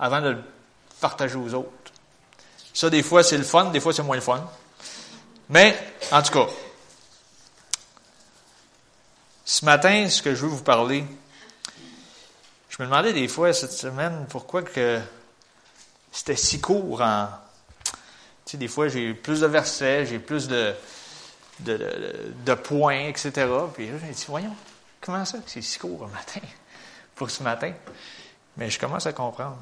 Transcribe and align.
avant 0.00 0.20
de 0.22 0.30
le 0.30 0.42
partager 1.00 1.36
aux 1.36 1.54
autres. 1.54 1.70
Ça, 2.72 2.88
des 2.88 3.02
fois, 3.02 3.22
c'est 3.22 3.36
le 3.36 3.44
fun, 3.44 3.66
des 3.66 3.80
fois, 3.80 3.92
c'est 3.92 4.02
moins 4.02 4.16
le 4.16 4.22
fun. 4.22 4.50
Mais, 5.50 5.76
en 6.10 6.22
tout 6.22 6.32
cas, 6.32 6.46
ce 9.44 9.64
matin, 9.64 10.08
ce 10.08 10.22
que 10.22 10.34
je 10.34 10.42
veux 10.42 10.48
vous 10.48 10.62
parler, 10.62 11.04
je 12.68 12.76
me 12.80 12.86
demandais 12.86 13.12
des 13.12 13.28
fois 13.28 13.52
cette 13.52 13.72
semaine 13.72 14.26
pourquoi 14.30 14.62
que 14.62 15.00
c'était 16.12 16.36
si 16.36 16.60
court 16.60 17.02
en. 17.02 17.28
Tu 18.46 18.52
sais, 18.52 18.56
des 18.56 18.68
fois, 18.68 18.88
j'ai 18.88 19.12
plus 19.12 19.40
de 19.40 19.46
versets, 19.46 20.06
j'ai 20.06 20.18
plus 20.18 20.48
de, 20.48 20.74
de, 21.60 22.32
de, 22.44 22.54
points, 22.54 23.08
etc. 23.08 23.46
Puis 23.74 23.88
là, 23.88 23.98
j'ai 24.06 24.12
dit, 24.12 24.24
voyons, 24.28 24.54
comment 25.00 25.24
ça 25.24 25.38
que 25.38 25.50
c'est 25.50 25.62
si 25.62 25.78
court 25.78 26.06
le 26.06 26.12
matin, 26.12 26.40
pour 27.14 27.30
ce 27.30 27.42
matin? 27.42 27.72
Mais 28.56 28.70
je 28.70 28.78
commence 28.78 29.06
à 29.06 29.12
comprendre. 29.12 29.58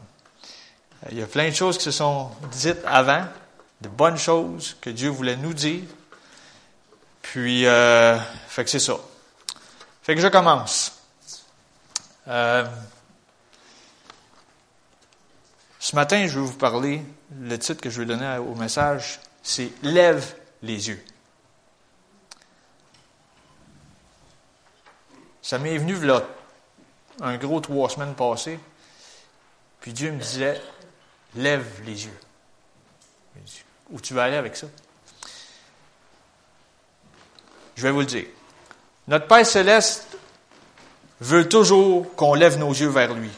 Il 1.11 1.19
y 1.19 1.23
a 1.23 1.27
plein 1.27 1.49
de 1.49 1.55
choses 1.55 1.79
qui 1.79 1.85
se 1.85 1.91
sont 1.91 2.31
dites 2.51 2.79
avant, 2.85 3.25
de 3.81 3.89
bonnes 3.89 4.19
choses 4.19 4.77
que 4.81 4.91
Dieu 4.91 5.09
voulait 5.09 5.37
nous 5.37 5.55
dire. 5.55 5.85
Puis, 7.23 7.67
euh, 7.67 8.19
fait 8.49 8.65
que 8.65 8.71
c'est 8.71 8.79
ça. 8.81 8.97
Fait 10.03 10.15
que 10.15 10.21
je 10.21 10.29
commence. 10.29 10.93
Euh, 12.27 12.67
ce 15.79 15.95
matin, 15.95 16.27
je 16.27 16.41
vais 16.41 16.47
vous 16.47 16.57
parler, 16.59 17.03
le 17.41 17.59
titre 17.59 17.81
que 17.81 17.91
je 17.91 18.01
vais 18.01 18.07
donner 18.07 18.39
au 18.39 18.55
message, 18.55 19.21
c'est 19.43 19.71
Lève 19.83 20.35
les 20.63 20.89
yeux. 20.89 21.03
Ça 25.41 25.59
m'est 25.59 25.79
venu 25.79 25.95
là, 26.05 26.25
un 27.21 27.39
gros 27.39 27.61
trois 27.61 27.89
semaines 27.89 28.15
passées, 28.15 28.59
puis 29.81 29.93
Dieu 29.93 30.11
me 30.13 30.21
disait, 30.21 30.61
lève 31.39 31.83
les 31.85 32.07
yeux. 32.07 32.21
Où 33.91 34.01
tu 34.01 34.13
vas 34.13 34.25
aller 34.25 34.37
avec 34.37 34.57
ça? 34.57 34.67
Je 37.77 37.83
vais 37.83 37.91
vous 37.91 38.01
le 38.01 38.07
dire. 38.07 38.27
Notre 39.07 39.27
Père 39.27 39.47
céleste 39.47 40.19
veut 41.21 41.49
toujours 41.49 42.15
qu'on 42.15 42.35
lève 42.35 42.59
nos 42.59 42.73
yeux 42.73 42.89
vers 42.89 43.15
lui. 43.15 43.31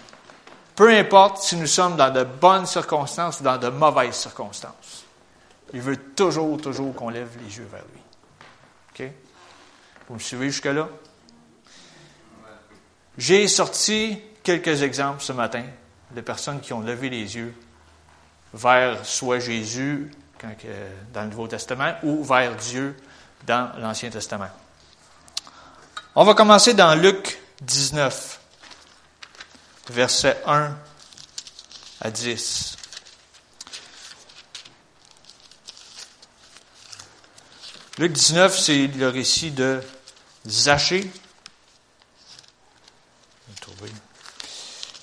Peu 0.75 0.91
importe 0.91 1.43
si 1.43 1.57
nous 1.57 1.67
sommes 1.67 1.97
dans 1.97 2.11
de 2.11 2.25
bonnes 2.25 2.67
circonstances 2.67 3.41
ou 3.41 3.43
dans 3.43 3.59
de 3.59 3.69
mauvaises 3.69 4.17
circonstances. 4.17 5.05
Il 5.73 5.81
veut 5.81 5.97
toujours, 5.97 6.61
toujours 6.61 6.95
qu'on 6.95 7.11
lève 7.11 7.37
les 7.45 7.59
yeux 7.59 7.69
vers 7.71 7.85
lui. 7.93 8.01
OK? 9.07 9.13
Vous 10.09 10.15
me 10.15 10.19
suivez 10.19 10.47
jusque-là? 10.47 10.89
J'ai 13.19 13.47
sorti 13.47 14.21
quelques 14.43 14.83
exemples 14.83 15.23
ce 15.23 15.33
matin 15.33 15.65
de 16.11 16.21
personnes 16.23 16.61
qui 16.61 16.73
ont 16.73 16.81
levé 16.81 17.11
les 17.11 17.37
yeux 17.37 17.55
vers 18.53 19.05
soit 19.05 19.39
Jésus 19.39 20.11
dans 21.13 21.23
le 21.23 21.29
Nouveau 21.29 21.47
Testament 21.47 21.95
ou 22.03 22.25
vers 22.25 22.57
Dieu 22.57 22.97
dans 23.47 23.73
l'Ancien 23.79 24.11
Testament. 24.11 24.49
On 26.15 26.25
va 26.25 26.35
commencer 26.35 26.75
dans 26.75 26.95
Luc 26.95 27.41
19 27.63 28.41
versets 29.91 30.41
1 30.47 30.77
à 32.01 32.11
10. 32.11 32.77
Luc 37.99 38.13
19, 38.13 38.59
c'est 38.59 38.87
le 38.87 39.09
récit 39.09 39.51
de 39.51 39.83
Zachée. 40.47 41.11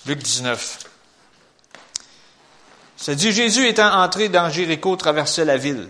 Luc 0.06 0.24
19. 0.24 0.87
Ça 3.08 3.16
dit 3.16 3.32
Jésus 3.32 3.66
étant 3.66 4.04
entré 4.04 4.28
dans 4.28 4.50
Jéricho 4.50 4.94
traversait 4.98 5.46
la 5.46 5.56
ville. 5.56 5.88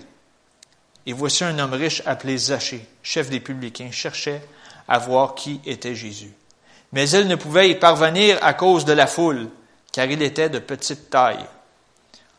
Et 1.08 1.14
voici 1.14 1.44
un 1.44 1.58
homme 1.58 1.74
riche 1.74 2.04
appelé 2.06 2.38
Zachée, 2.38 2.88
chef 3.02 3.32
des 3.32 3.40
publicains, 3.40 3.90
cherchait 3.92 4.42
à 4.88 5.00
voir 5.00 5.34
qui 5.34 5.60
était 5.66 5.96
Jésus 5.96 6.32
mais 6.92 7.10
elle 7.10 7.28
ne 7.28 7.36
pouvait 7.36 7.70
y 7.70 7.76
parvenir 7.76 8.38
à 8.42 8.54
cause 8.54 8.86
de 8.86 8.94
la 8.94 9.08
foule, 9.08 9.50
car 9.92 10.06
il 10.06 10.22
était 10.22 10.50
de 10.50 10.60
petite 10.60 11.10
taille. 11.10 11.46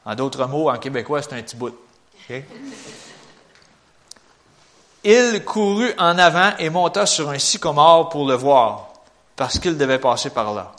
En 0.04 0.14
d'autres 0.14 0.46
mots, 0.46 0.70
en 0.70 0.78
québécois, 0.78 1.22
c'est 1.22 1.34
un 1.34 1.42
petit 1.42 1.56
bout. 1.56 1.74
Il 5.04 5.44
courut 5.44 5.92
en 5.98 6.18
avant 6.18 6.56
et 6.58 6.70
monta 6.70 7.04
sur 7.04 7.28
un 7.30 7.38
sycomore 7.38 8.08
pour 8.08 8.26
le 8.26 8.34
voir, 8.34 8.88
parce 9.36 9.58
qu'il 9.58 9.76
devait 9.76 9.98
passer 9.98 10.30
par 10.30 10.54
là. 10.54 10.72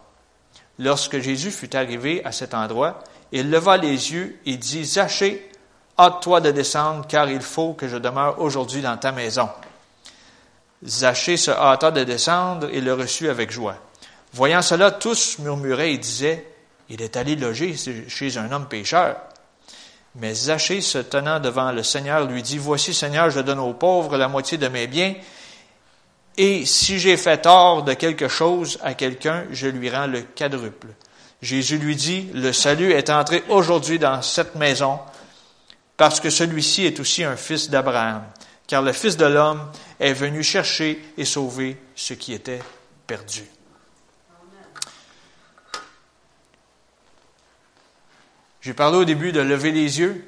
Lorsque 0.79 1.19
Jésus 1.19 1.51
fut 1.51 1.75
arrivé 1.75 2.23
à 2.25 2.31
cet 2.31 2.53
endroit, 2.53 3.03
il 3.31 3.49
leva 3.49 3.77
les 3.77 4.11
yeux 4.13 4.39
et 4.45 4.57
dit, 4.57 4.83
Zachée, 4.83 5.49
hâte-toi 5.97 6.41
de 6.41 6.51
descendre, 6.51 7.05
car 7.07 7.29
il 7.29 7.41
faut 7.41 7.73
que 7.73 7.87
je 7.87 7.97
demeure 7.97 8.39
aujourd'hui 8.39 8.81
dans 8.81 8.97
ta 8.97 9.11
maison. 9.11 9.49
Zachée 10.85 11.37
se 11.37 11.51
hâta 11.51 11.91
de 11.91 12.03
descendre 12.03 12.69
et 12.71 12.81
le 12.81 12.93
reçut 12.93 13.29
avec 13.29 13.51
joie. 13.51 13.75
Voyant 14.33 14.61
cela, 14.61 14.91
tous 14.91 15.39
murmuraient 15.39 15.93
et 15.93 15.97
disaient, 15.97 16.45
Il 16.89 17.01
est 17.01 17.17
allé 17.17 17.35
loger 17.35 17.75
chez 18.07 18.37
un 18.37 18.51
homme 18.51 18.67
pécheur. 18.67 19.17
Mais 20.15 20.33
Zachée, 20.33 20.81
se 20.81 20.97
tenant 20.97 21.39
devant 21.39 21.71
le 21.71 21.83
Seigneur, 21.83 22.25
lui 22.25 22.41
dit, 22.41 22.57
Voici, 22.57 22.93
Seigneur, 22.93 23.29
je 23.29 23.41
donne 23.41 23.59
aux 23.59 23.73
pauvres 23.73 24.17
la 24.17 24.27
moitié 24.27 24.57
de 24.57 24.67
mes 24.67 24.87
biens, 24.87 25.13
et 26.37 26.65
si 26.65 26.99
j'ai 26.99 27.17
fait 27.17 27.39
tort 27.39 27.83
de 27.83 27.93
quelque 27.93 28.29
chose 28.29 28.79
à 28.81 28.93
quelqu'un, 28.93 29.43
je 29.51 29.67
lui 29.67 29.89
rends 29.89 30.07
le 30.07 30.21
quadruple. 30.21 30.87
Jésus 31.41 31.77
lui 31.77 31.95
dit, 31.95 32.29
Le 32.33 32.51
salut 32.51 32.91
est 32.91 33.09
entré 33.09 33.43
aujourd'hui 33.49 33.99
dans 33.99 34.21
cette 34.21 34.55
maison, 34.55 34.99
parce 35.97 36.19
que 36.19 36.29
celui-ci 36.29 36.85
est 36.85 36.99
aussi 36.99 37.23
un 37.23 37.35
fils 37.35 37.69
d'Abraham 37.69 38.23
car 38.69 38.83
le 38.83 38.93
Fils 38.93 39.17
de 39.17 39.25
l'homme 39.25 39.71
est 39.99 40.13
venu 40.13 40.43
chercher 40.43 41.03
et 41.17 41.25
sauver 41.25 41.75
ce 41.95 42.13
qui 42.13 42.33
était 42.33 42.61
perdu. 43.07 43.43
J'ai 48.61 48.75
parlé 48.75 48.97
au 48.97 49.05
début 49.05 49.31
de 49.31 49.39
lever 49.39 49.71
les 49.71 49.99
yeux. 49.99 50.23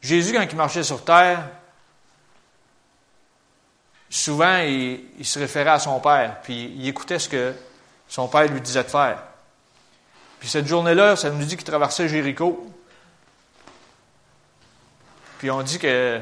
Jésus, 0.00 0.32
quand 0.32 0.44
il 0.50 0.56
marchait 0.56 0.82
sur 0.82 1.04
terre, 1.04 1.48
souvent, 4.10 4.58
il, 4.58 5.24
se 5.24 5.38
référait 5.38 5.70
à 5.70 5.78
son 5.78 6.00
Père, 6.00 6.40
puis 6.42 6.74
il 6.76 6.88
écoutait 6.88 7.20
ce 7.20 7.28
que 7.28 7.54
son 8.12 8.28
Père 8.28 8.46
lui 8.46 8.60
disait 8.60 8.84
de 8.84 8.90
faire. 8.90 9.22
Puis 10.38 10.46
cette 10.46 10.66
journée-là, 10.66 11.16
ça 11.16 11.30
nous 11.30 11.42
dit 11.46 11.56
qu'il 11.56 11.64
traversait 11.64 12.10
Jéricho. 12.10 12.70
Puis 15.38 15.50
on 15.50 15.62
dit 15.62 15.78
que. 15.78 16.20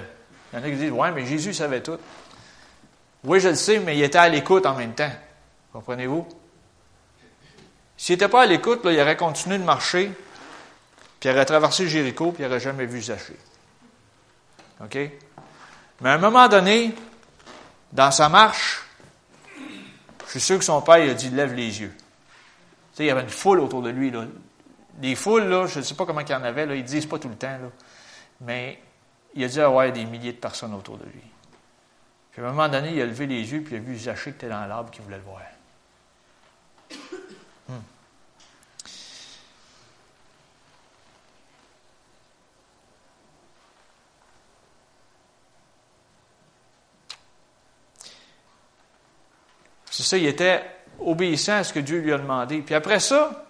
Il 0.52 0.56
y 0.56 0.62
en 0.62 0.64
a 0.64 0.70
qui 0.70 0.76
disent 0.76 0.92
Ouais, 0.92 1.10
mais 1.10 1.26
Jésus 1.26 1.52
savait 1.52 1.82
tout. 1.82 1.98
Oui, 3.24 3.40
je 3.40 3.48
le 3.48 3.56
sais, 3.56 3.80
mais 3.80 3.98
il 3.98 4.04
était 4.04 4.18
à 4.18 4.28
l'écoute 4.28 4.66
en 4.66 4.76
même 4.76 4.94
temps. 4.94 5.10
Comprenez-vous? 5.72 6.28
S'il 7.96 8.14
n'était 8.14 8.28
pas 8.28 8.42
à 8.42 8.46
l'écoute, 8.46 8.82
il 8.84 9.00
aurait 9.00 9.16
continué 9.16 9.58
de 9.58 9.64
marcher, 9.64 10.12
puis 11.18 11.28
il 11.28 11.32
aurait 11.32 11.44
traversé 11.44 11.88
Jéricho, 11.88 12.30
puis 12.30 12.44
il 12.44 12.46
n'aurait 12.46 12.60
jamais 12.60 12.86
vu 12.86 13.02
Zachée. 13.02 13.36
OK? 14.80 14.96
Mais 16.02 16.08
à 16.08 16.12
un 16.12 16.18
moment 16.18 16.46
donné, 16.46 16.94
dans 17.92 18.12
sa 18.12 18.28
marche, 18.28 18.84
je 20.30 20.38
suis 20.38 20.46
sûr 20.46 20.58
que 20.58 20.64
son 20.64 20.80
père 20.80 20.98
il 20.98 21.10
a 21.10 21.14
dit 21.14 21.28
lève 21.30 21.54
les 21.54 21.80
yeux. 21.80 21.92
Tu 21.92 22.04
sais, 22.92 23.04
il 23.04 23.06
y 23.06 23.10
avait 23.10 23.22
une 23.22 23.28
foule 23.28 23.58
autour 23.58 23.82
de 23.82 23.91
lui. 23.91 24.12
Là. 24.12 24.26
Les 25.02 25.16
foules, 25.16 25.44
là, 25.44 25.66
je 25.66 25.80
ne 25.80 25.84
sais 25.84 25.94
pas 25.94 26.06
comment 26.06 26.20
il 26.20 26.28
y 26.28 26.34
en 26.34 26.44
avait, 26.44 26.66
là, 26.66 26.76
ils 26.76 26.82
ne 26.82 26.86
disent 26.86 27.06
pas 27.06 27.18
tout 27.18 27.28
le 27.28 27.34
temps. 27.34 27.48
Là. 27.48 27.70
Mais 28.41 28.80
il 29.34 29.42
a 29.42 29.48
dû 29.48 29.58
avoir 29.58 29.91
des 29.91 30.04
milliers 30.04 30.32
de 30.32 30.38
personnes 30.38 30.72
autour 30.72 30.98
de 30.98 31.04
lui. 31.04 31.22
Puis 32.30 32.42
à 32.42 32.44
un 32.44 32.50
moment 32.50 32.68
donné, 32.68 32.92
il 32.92 33.00
a 33.02 33.06
levé 33.06 33.26
les 33.26 33.52
yeux 33.52 33.62
puis 33.62 33.74
il 33.74 33.78
a 33.78 33.80
vu 33.80 33.98
Zachée 33.98 34.30
qui 34.30 34.36
était 34.36 34.48
dans 34.48 34.64
l'arbre 34.66 34.91
qui 34.91 35.00
voulait 35.00 35.16
le 35.16 35.22
voir. 35.22 35.42
C'est 50.00 50.08
ça, 50.08 50.16
il 50.16 50.26
était 50.26 50.64
obéissant 50.98 51.56
à 51.56 51.64
ce 51.64 51.74
que 51.74 51.78
Dieu 51.78 51.98
lui 51.98 52.12
a 52.12 52.18
demandé. 52.18 52.62
Puis 52.62 52.74
après 52.74 53.00
ça, 53.00 53.47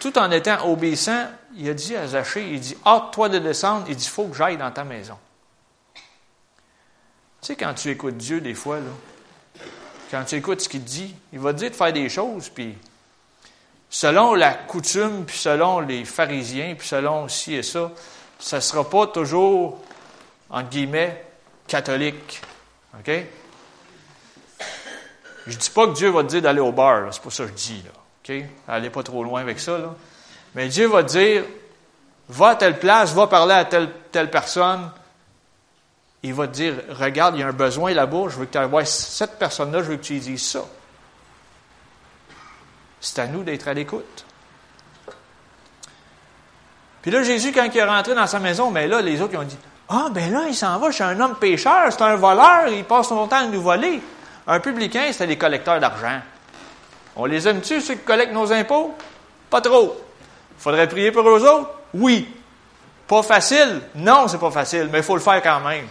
tout 0.00 0.18
en 0.18 0.30
étant 0.30 0.66
obéissant, 0.70 1.26
il 1.54 1.68
a 1.68 1.74
dit 1.74 1.94
à 1.94 2.06
Zachée, 2.06 2.50
il 2.50 2.60
dit, 2.60 2.76
hâte-toi 2.86 3.28
de 3.28 3.38
descendre, 3.38 3.84
il 3.88 3.96
dit, 3.96 4.04
il 4.04 4.10
faut 4.10 4.24
que 4.24 4.36
j'aille 4.36 4.56
dans 4.56 4.70
ta 4.70 4.84
maison. 4.84 5.18
Tu 5.94 7.48
sais, 7.48 7.56
quand 7.56 7.74
tu 7.74 7.90
écoutes 7.90 8.16
Dieu, 8.16 8.40
des 8.40 8.54
fois, 8.54 8.78
quand 10.10 10.24
tu 10.24 10.36
écoutes 10.36 10.62
ce 10.62 10.68
qu'il 10.70 10.82
dit, 10.82 11.14
il 11.32 11.40
va 11.40 11.52
te 11.52 11.58
dire 11.58 11.70
de 11.70 11.76
faire 11.76 11.92
des 11.92 12.08
choses, 12.08 12.48
puis 12.48 12.78
selon 13.90 14.34
la 14.34 14.54
coutume, 14.54 15.26
puis 15.26 15.36
selon 15.36 15.80
les 15.80 16.06
pharisiens, 16.06 16.74
puis 16.74 16.88
selon 16.88 17.28
ci 17.28 17.54
et 17.54 17.62
ça, 17.62 17.92
ça 18.38 18.56
ne 18.56 18.62
sera 18.62 18.88
pas 18.88 19.08
toujours, 19.08 19.78
entre 20.48 20.70
guillemets, 20.70 21.22
catholique. 21.66 22.40
OK? 22.98 23.10
Je 25.46 25.52
ne 25.52 25.58
dis 25.58 25.70
pas 25.70 25.86
que 25.86 25.92
Dieu 25.92 26.10
va 26.10 26.22
te 26.22 26.28
dire 26.28 26.42
d'aller 26.42 26.60
au 26.60 26.72
bar, 26.72 27.12
c'est 27.12 27.22
pas 27.22 27.30
ça 27.30 27.44
que 27.44 27.50
je 27.50 27.54
dis. 27.54 27.82
Là. 27.84 27.90
Allez 28.68 28.90
pas 28.90 29.02
trop 29.02 29.24
loin 29.24 29.40
avec 29.40 29.58
ça, 29.58 29.78
là. 29.78 29.94
Mais 30.54 30.68
Dieu 30.68 30.86
va 30.86 31.02
te 31.02 31.08
dire, 31.08 31.44
va 32.28 32.50
à 32.50 32.56
telle 32.56 32.78
place, 32.78 33.12
va 33.14 33.26
parler 33.26 33.54
à 33.54 33.64
telle, 33.64 33.88
telle 34.10 34.30
personne. 34.30 34.90
Il 36.22 36.34
va 36.34 36.46
te 36.46 36.52
dire, 36.52 36.74
regarde, 36.90 37.36
il 37.36 37.40
y 37.40 37.42
a 37.42 37.48
un 37.48 37.52
besoin 37.52 37.92
là-bas, 37.92 38.28
je 38.28 38.36
veux 38.36 38.46
que 38.46 38.56
tu 38.56 38.64
voir 38.64 38.86
cette 38.86 39.38
personne-là, 39.38 39.82
je 39.82 39.88
veux 39.88 39.96
que 39.96 40.02
tu 40.02 40.12
lui 40.14 40.20
dises 40.20 40.46
ça. 40.46 40.62
C'est 43.00 43.18
à 43.18 43.26
nous 43.26 43.42
d'être 43.42 43.66
à 43.66 43.74
l'écoute. 43.74 44.24
Puis 47.00 47.10
là, 47.10 47.24
Jésus, 47.24 47.50
quand 47.50 47.64
il 47.64 47.76
est 47.76 47.84
rentré 47.84 48.14
dans 48.14 48.28
sa 48.28 48.38
maison, 48.38 48.70
mais 48.70 48.86
là, 48.86 49.00
les 49.00 49.20
autres, 49.20 49.36
ont 49.36 49.42
dit, 49.42 49.58
ah, 49.88 50.06
ben 50.12 50.32
là, 50.32 50.44
il 50.46 50.54
s'en 50.54 50.78
va, 50.78 50.90
je 50.90 50.94
suis 50.94 51.04
un 51.04 51.18
homme 51.18 51.34
pécheur, 51.34 51.90
c'est 51.90 52.02
un 52.02 52.14
voleur, 52.14 52.68
il 52.68 52.84
passe 52.84 53.08
son 53.08 53.26
temps 53.26 53.36
à 53.36 53.46
nous 53.46 53.60
voler. 53.60 54.00
Un 54.46 54.60
publicain, 54.60 55.10
c'était 55.12 55.28
des 55.28 55.38
collecteurs 55.38 55.80
d'argent. 55.80 56.20
On 57.14 57.26
les 57.26 57.46
aime-tu, 57.46 57.80
ceux 57.80 57.94
qui 57.94 58.04
collectent 58.04 58.32
nos 58.32 58.52
impôts? 58.52 58.96
Pas 59.50 59.60
trop. 59.60 60.00
Faudrait 60.58 60.88
prier 60.88 61.12
pour 61.12 61.28
eux 61.28 61.46
autres? 61.46 61.70
Oui. 61.94 62.28
Pas 63.06 63.22
facile? 63.22 63.82
Non, 63.94 64.26
c'est 64.28 64.38
pas 64.38 64.50
facile, 64.50 64.88
mais 64.90 64.98
il 64.98 65.04
faut 65.04 65.16
le 65.16 65.20
faire 65.20 65.42
quand 65.42 65.60
même. 65.60 65.86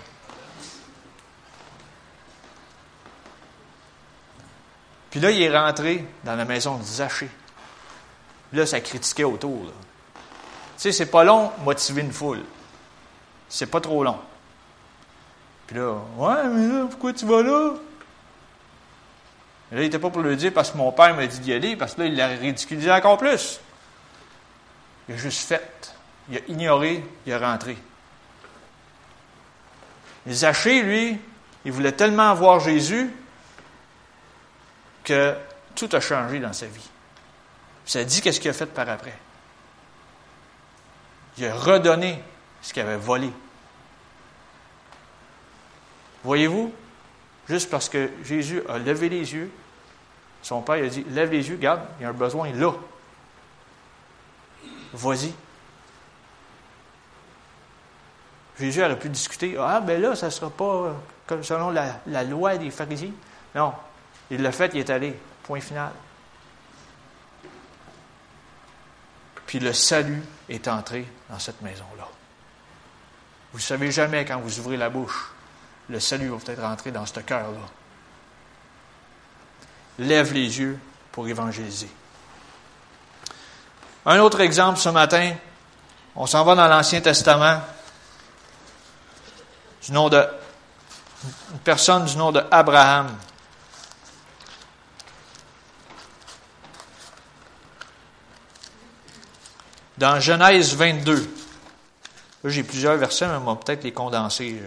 Puis 5.12 5.20
là, 5.20 5.30
il 5.30 5.42
est 5.42 5.58
rentré 5.58 6.06
dans 6.24 6.36
la 6.36 6.46
maison 6.46 6.78
de 6.78 6.84
Zachée. 6.84 7.30
Là, 8.54 8.66
ça 8.66 8.80
critiquait 8.80 9.26
autour. 9.26 9.66
Tu 9.66 9.72
sais, 10.78 10.92
c'est 10.92 11.06
pas 11.06 11.24
long 11.24 11.52
motiver 11.64 12.02
une 12.02 12.14
foule. 12.14 12.42
C'est 13.48 13.68
pas 13.68 13.82
trop 13.82 14.04
long. 14.04 14.18
Puis 15.68 15.76
là, 15.76 15.96
ouais, 16.18 16.48
mais 16.48 16.68
là, 16.68 16.86
pourquoi 16.90 17.14
tu 17.14 17.26
vas 17.26 17.44
là? 17.44 17.74
Là, 19.72 19.82
il 19.82 19.84
n'était 19.84 20.00
pas 20.00 20.10
pour 20.10 20.22
le 20.22 20.36
dire 20.36 20.54
parce 20.54 20.72
que 20.72 20.78
mon 20.78 20.92
père 20.92 21.16
m'a 21.16 21.28
dit 21.28 21.40
d'y 21.40 21.54
aller, 21.54 21.76
parce 21.76 21.96
que 21.96 22.02
là, 22.02 22.08
il 22.08 22.16
l'a 22.16 22.28
ridiculisé 22.28 22.92
encore 22.92 23.18
plus. 23.18 23.60
Il 25.08 25.16
a 25.16 25.18
juste 25.18 25.48
fait. 25.48 25.96
Il 26.30 26.38
a 26.38 26.42
ignoré, 26.48 27.04
il 27.26 27.32
est 27.32 27.38
rentré. 27.38 27.78
Et 30.28 30.34
Zachée, 30.34 30.84
lui, 30.84 31.18
il 31.66 31.72
voulait 31.72 31.92
tellement 31.92 32.34
voir 32.34 32.60
Jésus 32.60 33.10
que 35.04 35.36
tout 35.76 35.90
a 35.94 36.00
changé 36.00 36.40
dans 36.40 36.54
sa 36.54 36.68
vie. 36.68 36.90
Ça 37.86 38.04
dit 38.04 38.22
qu'est-ce 38.22 38.40
qu'il 38.40 38.52
a 38.52 38.54
fait 38.54 38.68
par 38.68 38.88
après. 38.88 39.18
Il 41.38 41.46
a 41.46 41.56
redonné 41.56 42.22
ce 42.62 42.74
qu'il 42.74 42.84
avait 42.84 42.98
volé. 42.98 43.32
Voyez-vous, 46.24 46.74
juste 47.48 47.70
parce 47.70 47.90
que 47.90 48.10
Jésus 48.24 48.62
a 48.68 48.78
levé 48.78 49.10
les 49.10 49.34
yeux, 49.34 49.52
son 50.42 50.62
père 50.62 50.84
a 50.84 50.88
dit 50.88 51.06
Lève 51.10 51.32
les 51.32 51.48
yeux, 51.50 51.56
garde, 51.58 51.82
il 52.00 52.04
y 52.04 52.06
a 52.06 52.10
un 52.10 52.14
besoin 52.14 52.52
là. 52.54 52.74
Vas-y. 54.94 55.34
Jésus 58.60 58.84
aurait 58.84 59.00
pu 59.00 59.10
discuter 59.10 59.56
Ah, 59.60 59.80
ben 59.80 60.02
là, 60.02 60.16
ça 60.16 60.28
ne 60.28 60.32
sera 60.32 60.50
pas 60.50 60.96
selon 61.42 61.70
la, 61.70 62.00
la 62.08 62.24
loi 62.24 62.58
des 62.58 62.72
pharisiens. 62.72 63.12
Non, 63.56 63.74
il 64.30 64.42
l'a 64.42 64.52
fait, 64.52 64.72
il 64.74 64.80
est 64.80 64.90
allé. 64.90 65.16
Point 65.44 65.62
final. 65.62 65.92
Puis 69.46 69.60
le 69.60 69.74
salut 69.74 70.22
est 70.48 70.68
entré 70.68 71.06
dans 71.30 71.40
cette 71.40 71.62
maison-là. 71.62 72.08
Vous 73.52 73.58
ne 73.58 73.64
savez 73.64 73.92
jamais 73.92 74.24
quand 74.24 74.40
vous 74.40 74.60
ouvrez 74.60 74.78
la 74.78 74.90
bouche, 74.90 75.32
le 75.92 76.00
salut 76.00 76.30
va 76.30 76.38
peut-être 76.38 76.62
rentrer 76.62 76.92
dans 76.92 77.06
ce 77.06 77.20
cœur-là. 77.20 77.68
Lève 80.00 80.34
les 80.34 80.60
yeux 80.60 80.80
pour 81.12 81.28
évangéliser. 81.28 81.90
Un 84.06 84.20
autre 84.20 84.40
exemple 84.40 84.80
ce 84.80 84.90
matin, 84.90 85.34
on 86.16 86.26
s'en 86.26 86.46
va 86.46 86.56
dans 86.56 86.68
l'Ancien 86.68 87.02
Testament, 87.02 87.62
du 89.86 89.92
nom 89.92 90.10
de 90.10 90.26
une 91.54 91.60
personne 91.60 92.06
du 92.06 92.16
nom 92.16 92.32
de 92.32 92.42
Abraham. 92.50 93.16
Dans 99.98 100.20
Genèse 100.20 100.74
22, 100.74 101.16
là 102.44 102.50
j'ai 102.50 102.64
plusieurs 102.64 102.96
versets, 102.96 103.28
mais 103.28 103.36
on 103.36 103.54
va 103.54 103.56
peut-être 103.56 103.84
les 103.84 103.92
condenser. 103.92 104.60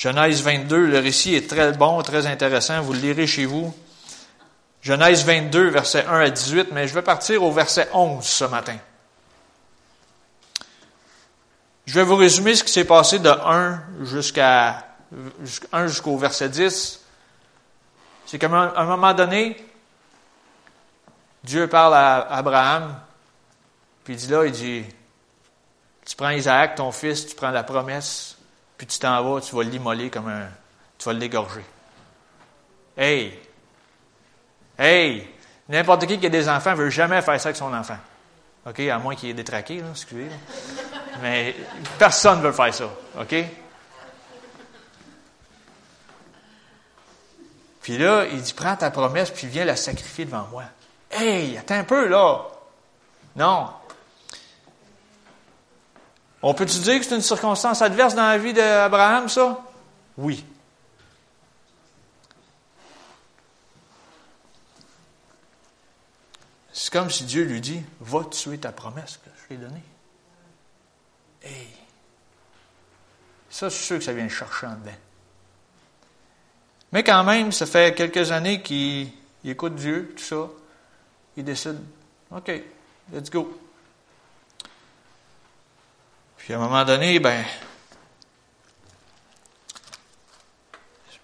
Genèse 0.00 0.42
22, 0.42 0.86
le 0.86 0.98
récit 0.98 1.34
est 1.34 1.46
très 1.46 1.72
bon, 1.72 2.00
très 2.00 2.24
intéressant, 2.26 2.80
vous 2.80 2.94
le 2.94 3.00
lirez 3.00 3.26
chez 3.26 3.44
vous. 3.44 3.76
Genèse 4.80 5.26
22, 5.26 5.68
verset 5.68 6.06
1 6.06 6.20
à 6.20 6.30
18, 6.30 6.68
mais 6.72 6.88
je 6.88 6.94
vais 6.94 7.02
partir 7.02 7.42
au 7.42 7.52
verset 7.52 7.86
11 7.92 8.24
ce 8.24 8.44
matin. 8.46 8.78
Je 11.84 11.92
vais 11.92 12.02
vous 12.02 12.16
résumer 12.16 12.54
ce 12.54 12.64
qui 12.64 12.72
s'est 12.72 12.86
passé 12.86 13.18
de 13.18 13.28
1 13.28 13.82
jusqu'à 14.04 14.86
1 15.70 15.86
jusqu'au 15.88 16.16
verset 16.16 16.48
10. 16.48 17.04
C'est 18.24 18.38
qu'à 18.38 18.46
un 18.46 18.86
moment 18.86 19.12
donné, 19.12 19.62
Dieu 21.44 21.68
parle 21.68 21.96
à 21.96 22.20
Abraham, 22.20 22.98
puis 24.04 24.14
il 24.14 24.16
dit 24.16 24.28
là, 24.28 24.46
il 24.46 24.52
dit, 24.52 24.82
tu 26.06 26.16
prends 26.16 26.30
Isaac, 26.30 26.76
ton 26.76 26.90
fils, 26.90 27.26
tu 27.26 27.34
prends 27.34 27.50
la 27.50 27.64
promesse, 27.64 28.38
puis 28.80 28.86
tu 28.86 28.98
t'en 28.98 29.22
vas, 29.22 29.42
tu 29.42 29.54
vas 29.54 29.62
l'immoler 29.62 30.08
comme 30.08 30.28
un. 30.28 30.48
Tu 30.96 31.04
vas 31.04 31.12
l'égorger. 31.12 31.62
Hey! 32.96 33.38
Hey! 34.78 35.28
N'importe 35.68 36.06
qui 36.06 36.18
qui 36.18 36.24
a 36.24 36.30
des 36.30 36.48
enfants 36.48 36.70
ne 36.70 36.76
veut 36.76 36.88
jamais 36.88 37.20
faire 37.20 37.38
ça 37.38 37.50
avec 37.50 37.58
son 37.58 37.74
enfant. 37.74 37.98
OK? 38.64 38.80
À 38.80 38.98
moins 38.98 39.14
qu'il 39.14 39.28
ait 39.28 39.34
détraqué, 39.34 39.82
là, 39.82 39.88
excusez. 39.90 40.30
Mais 41.20 41.54
personne 41.98 42.38
ne 42.38 42.44
veut 42.44 42.52
faire 42.52 42.72
ça. 42.72 42.88
OK? 43.20 43.34
Puis 47.82 47.98
là, 47.98 48.24
il 48.32 48.40
dit 48.40 48.54
Prends 48.54 48.76
ta 48.76 48.90
promesse, 48.90 49.30
puis 49.30 49.46
viens 49.46 49.66
la 49.66 49.76
sacrifier 49.76 50.24
devant 50.24 50.48
moi. 50.50 50.64
Hey, 51.10 51.58
attends 51.58 51.74
un 51.74 51.84
peu, 51.84 52.08
là. 52.08 52.46
Non. 53.36 53.68
On 56.42 56.54
peut-tu 56.54 56.78
dire 56.78 56.98
que 56.98 57.04
c'est 57.04 57.14
une 57.14 57.20
circonstance 57.20 57.82
adverse 57.82 58.14
dans 58.14 58.26
la 58.26 58.38
vie 58.38 58.54
d'Abraham, 58.54 59.28
ça? 59.28 59.60
Oui. 60.16 60.44
C'est 66.72 66.92
comme 66.92 67.10
si 67.10 67.24
Dieu 67.24 67.44
lui 67.44 67.60
dit 67.60 67.82
Va 68.00 68.24
tuer 68.24 68.58
ta 68.58 68.72
promesse 68.72 69.18
que 69.18 69.30
je 69.42 69.48
t'ai 69.48 69.56
donnée. 69.56 69.82
Hey! 71.42 71.68
Ça, 73.50 73.68
suis 73.68 73.84
sûr 73.84 73.98
que 73.98 74.04
ça 74.04 74.12
vient 74.12 74.28
chercher 74.28 74.66
en 74.66 74.76
dedans. 74.76 74.96
Mais 76.92 77.04
quand 77.04 77.22
même, 77.24 77.52
ça 77.52 77.66
fait 77.66 77.94
quelques 77.94 78.32
années 78.32 78.62
qu'il 78.62 79.12
écoute 79.44 79.74
Dieu, 79.74 80.14
tout 80.16 80.22
ça. 80.22 80.48
Il 81.36 81.44
décide 81.44 81.78
OK, 82.30 82.50
let's 83.12 83.30
go. 83.30 83.60
Puis 86.50 86.56
à 86.56 86.60
un 86.60 86.62
moment 86.62 86.84
donné, 86.84 87.20
ben, 87.20 87.44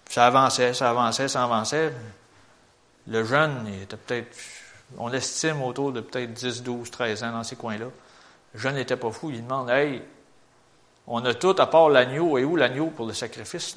ça 0.07 0.25
avançait, 0.25 0.73
ça 0.73 0.89
avançait, 0.89 1.27
ça 1.27 1.43
avançait. 1.43 1.93
Le 3.07 3.25
jeune, 3.25 3.65
il 3.67 3.81
était 3.81 3.97
peut-être, 3.97 4.37
on 4.97 5.09
l'estime 5.09 5.61
autour 5.63 5.91
de 5.91 5.99
peut-être 5.99 6.31
10, 6.31 6.63
12, 6.63 6.89
13 6.89 7.23
ans 7.25 7.31
dans 7.33 7.43
ces 7.43 7.57
coins-là. 7.57 7.87
Le 8.53 8.57
jeune 8.57 8.75
n'était 8.75 8.95
pas 8.95 9.11
fou, 9.11 9.29
il 9.29 9.43
demande, 9.43 9.69
hey, 9.69 10.01
on 11.07 11.25
a 11.25 11.33
tout 11.33 11.55
à 11.59 11.67
part 11.67 11.89
l'agneau, 11.89 12.37
et 12.37 12.45
où 12.45 12.55
l'agneau 12.55 12.87
pour 12.87 13.05
le 13.05 13.13
sacrifice? 13.13 13.75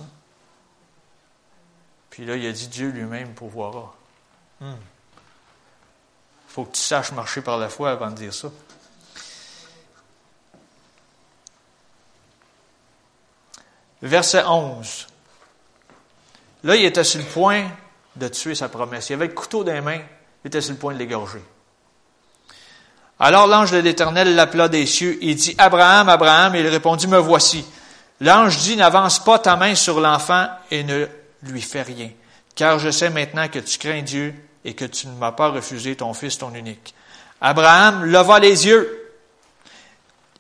Puis 2.11 2.27
là, 2.27 2.37
il 2.37 2.47
a 2.47 2.53
dit 2.53 2.69
Dieu 2.69 2.91
lui-même 2.91 3.35
pourvoira. 3.35 3.93
Il 4.61 4.69
hmm. 4.69 4.77
faut 6.47 6.65
que 6.67 6.77
tu 6.77 6.81
saches 6.81 7.11
marcher 7.11 7.41
par 7.41 7.59
la 7.59 7.69
foi 7.69 7.91
avant 7.91 8.11
de 8.11 8.15
dire 8.15 8.33
ça. 8.33 8.53
Verset 14.03 14.45
11. 14.45 15.07
Là, 16.65 16.77
il 16.77 16.85
était 16.85 17.05
sur 17.05 17.21
le 17.21 17.27
point 17.27 17.65
de 18.17 18.29
tuer 18.29 18.55
sa 18.55 18.69
promesse. 18.69 19.11
Il 19.11 19.15
avait 19.15 19.29
le 19.29 19.35
couteau 19.35 19.65
dans 19.65 19.73
les 19.73 19.81
mains, 19.81 20.01
il 20.45 20.49
était 20.49 20.61
sur 20.61 20.73
le 20.73 20.79
point 20.79 20.93
de 20.93 20.99
l'égorger. 20.99 21.43
Alors 23.19 23.47
l'ange 23.47 23.71
de 23.71 23.79
l'Éternel 23.79 24.35
l'appela 24.35 24.69
des 24.69 24.87
cieux 24.87 25.19
et 25.23 25.35
dit, 25.35 25.55
Abraham, 25.59 26.09
Abraham, 26.09 26.55
et 26.55 26.61
il 26.61 26.67
répondit, 26.67 27.07
me 27.07 27.19
voici. 27.19 27.65
L'ange 28.21 28.59
dit, 28.59 28.77
n'avance 28.77 29.23
pas 29.23 29.39
ta 29.39 29.57
main 29.57 29.75
sur 29.75 30.01
l'enfant 30.01 30.47
et 30.71 30.85
ne 30.85 31.07
lui 31.43 31.61
fais 31.61 31.83
rien, 31.83 32.11
car 32.55 32.79
je 32.79 32.91
sais 32.91 33.11
maintenant 33.11 33.49
que 33.49 33.59
tu 33.59 33.79
crains 33.79 34.03
Dieu 34.03 34.35
et 34.65 34.75
que 34.75 34.85
tu 34.85 35.07
ne 35.07 35.15
m'as 35.15 35.33
pas 35.33 35.49
refusé 35.49 35.97
ton 35.97 36.13
fils, 36.15 36.39
ton 36.39 36.55
unique. 36.55 36.95
Abraham 37.41 38.05
leva 38.05 38.39
les 38.39 38.67
yeux 38.67 39.13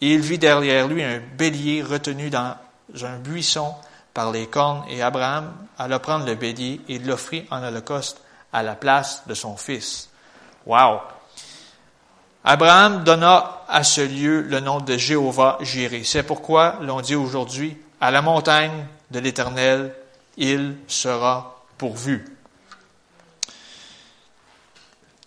et 0.00 0.14
il 0.14 0.20
vit 0.20 0.38
derrière 0.38 0.88
lui 0.88 1.02
un 1.02 1.20
bélier 1.36 1.82
retenu 1.82 2.28
dans 2.30 2.56
un 3.02 3.16
buisson 3.18 3.74
par 4.14 4.30
les 4.32 4.46
cornes, 4.46 4.84
et 4.88 5.02
Abraham 5.02 5.52
alla 5.78 5.98
prendre 5.98 6.26
le 6.26 6.34
bélier 6.34 6.80
et 6.88 6.98
l'offrit 6.98 7.46
en 7.50 7.62
holocauste 7.62 8.20
à 8.52 8.62
la 8.62 8.74
place 8.74 9.22
de 9.26 9.34
son 9.34 9.56
fils. 9.56 10.08
Wow! 10.66 11.00
Abraham 12.44 13.04
donna 13.04 13.62
à 13.68 13.84
ce 13.84 14.00
lieu 14.00 14.40
le 14.42 14.60
nom 14.60 14.80
de 14.80 14.96
Jéhovah 14.96 15.58
Jiré. 15.60 16.04
C'est 16.04 16.22
pourquoi 16.22 16.76
l'on 16.80 17.00
dit 17.00 17.14
aujourd'hui, 17.14 17.76
à 18.00 18.10
la 18.10 18.22
montagne 18.22 18.86
de 19.10 19.18
l'Éternel, 19.18 19.94
il 20.36 20.76
sera 20.88 21.64
pourvu. 21.76 22.24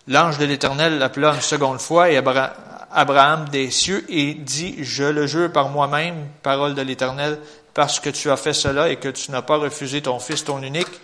L'ange 0.08 0.38
de 0.38 0.44
l'Éternel 0.44 0.98
l'appela 0.98 1.34
une 1.34 1.40
seconde 1.40 1.80
fois 1.80 2.10
et 2.10 2.16
Abraham 2.16 2.50
des 3.50 3.70
cieux 3.70 4.04
et 4.08 4.34
dit, 4.34 4.76
je 4.80 5.04
le 5.04 5.26
jure 5.26 5.50
par 5.50 5.68
moi-même, 5.68 6.28
parole 6.42 6.74
de 6.74 6.82
l'Éternel, 6.82 7.38
parce 7.72 7.98
que 7.98 8.10
tu 8.10 8.30
as 8.30 8.36
fait 8.36 8.52
cela 8.52 8.88
et 8.88 8.96
que 8.96 9.08
tu 9.08 9.30
n'as 9.30 9.42
pas 9.42 9.56
refusé 9.56 10.00
ton 10.02 10.18
fils, 10.18 10.44
ton 10.44 10.62
unique, 10.62 11.00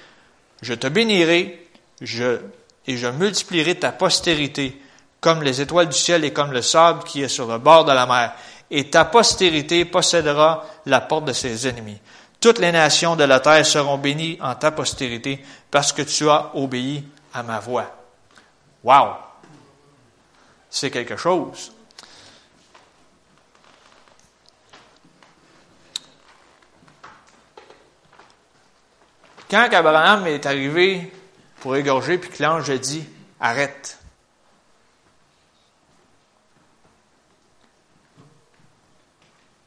je 0.62 0.74
te 0.74 0.86
bénirai 0.86 1.66
je, 2.00 2.38
et 2.86 2.96
je 2.96 3.06
multiplierai 3.08 3.74
ta 3.74 3.92
postérité 3.92 4.80
comme 5.20 5.42
les 5.42 5.60
étoiles 5.60 5.88
du 5.88 5.96
ciel 5.98 6.24
et 6.24 6.32
comme 6.32 6.52
le 6.52 6.62
sable 6.62 7.04
qui 7.04 7.22
est 7.22 7.28
sur 7.28 7.46
le 7.46 7.58
bord 7.58 7.84
de 7.84 7.92
la 7.92 8.06
mer. 8.06 8.32
Et 8.70 8.88
ta 8.88 9.04
postérité 9.04 9.84
possédera 9.84 10.64
la 10.86 11.00
porte 11.00 11.26
de 11.26 11.32
ses 11.32 11.68
ennemis. 11.68 11.98
Toutes 12.40 12.58
les 12.58 12.72
nations 12.72 13.16
de 13.16 13.24
la 13.24 13.40
terre 13.40 13.66
seront 13.66 13.98
bénies 13.98 14.38
en 14.40 14.54
ta 14.54 14.70
postérité 14.70 15.44
parce 15.70 15.92
que 15.92 16.02
tu 16.02 16.28
as 16.30 16.52
obéi 16.54 17.04
à 17.34 17.42
ma 17.42 17.60
voix. 17.60 17.86
Wow! 18.82 19.08
C'est 20.70 20.90
quelque 20.90 21.16
chose. 21.16 21.72
Quand 29.50 29.68
Abraham 29.72 30.26
est 30.28 30.46
arrivé 30.46 31.12
pour 31.60 31.74
égorger, 31.76 32.18
puis 32.18 32.30
que 32.30 32.42
l'ange 32.42 32.70
a 32.70 32.78
dit 32.78 33.04
Arrête. 33.40 33.98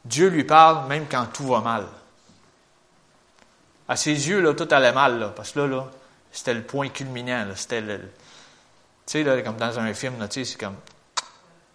Dieu 0.05 0.29
lui 0.29 0.43
parle 0.43 0.87
même 0.87 1.05
quand 1.09 1.25
tout 1.33 1.47
va 1.47 1.59
mal. 1.59 1.85
À 3.87 3.95
ses 3.95 4.29
yeux, 4.29 4.41
là, 4.41 4.53
tout 4.53 4.67
allait 4.71 4.93
mal, 4.93 5.19
là, 5.19 5.29
parce 5.29 5.51
que 5.51 5.59
là, 5.59 5.67
là 5.67 5.91
c'était 6.31 6.53
le 6.53 6.63
point 6.63 6.89
culminant. 6.89 7.45
C'était 7.55 7.81
le. 7.81 7.99
Tu 7.99 8.03
sais, 9.05 9.23
là, 9.23 9.41
comme 9.41 9.57
dans 9.57 9.79
un 9.79 9.93
film, 9.93 10.15
c'est 10.29 10.57
comme. 10.57 10.77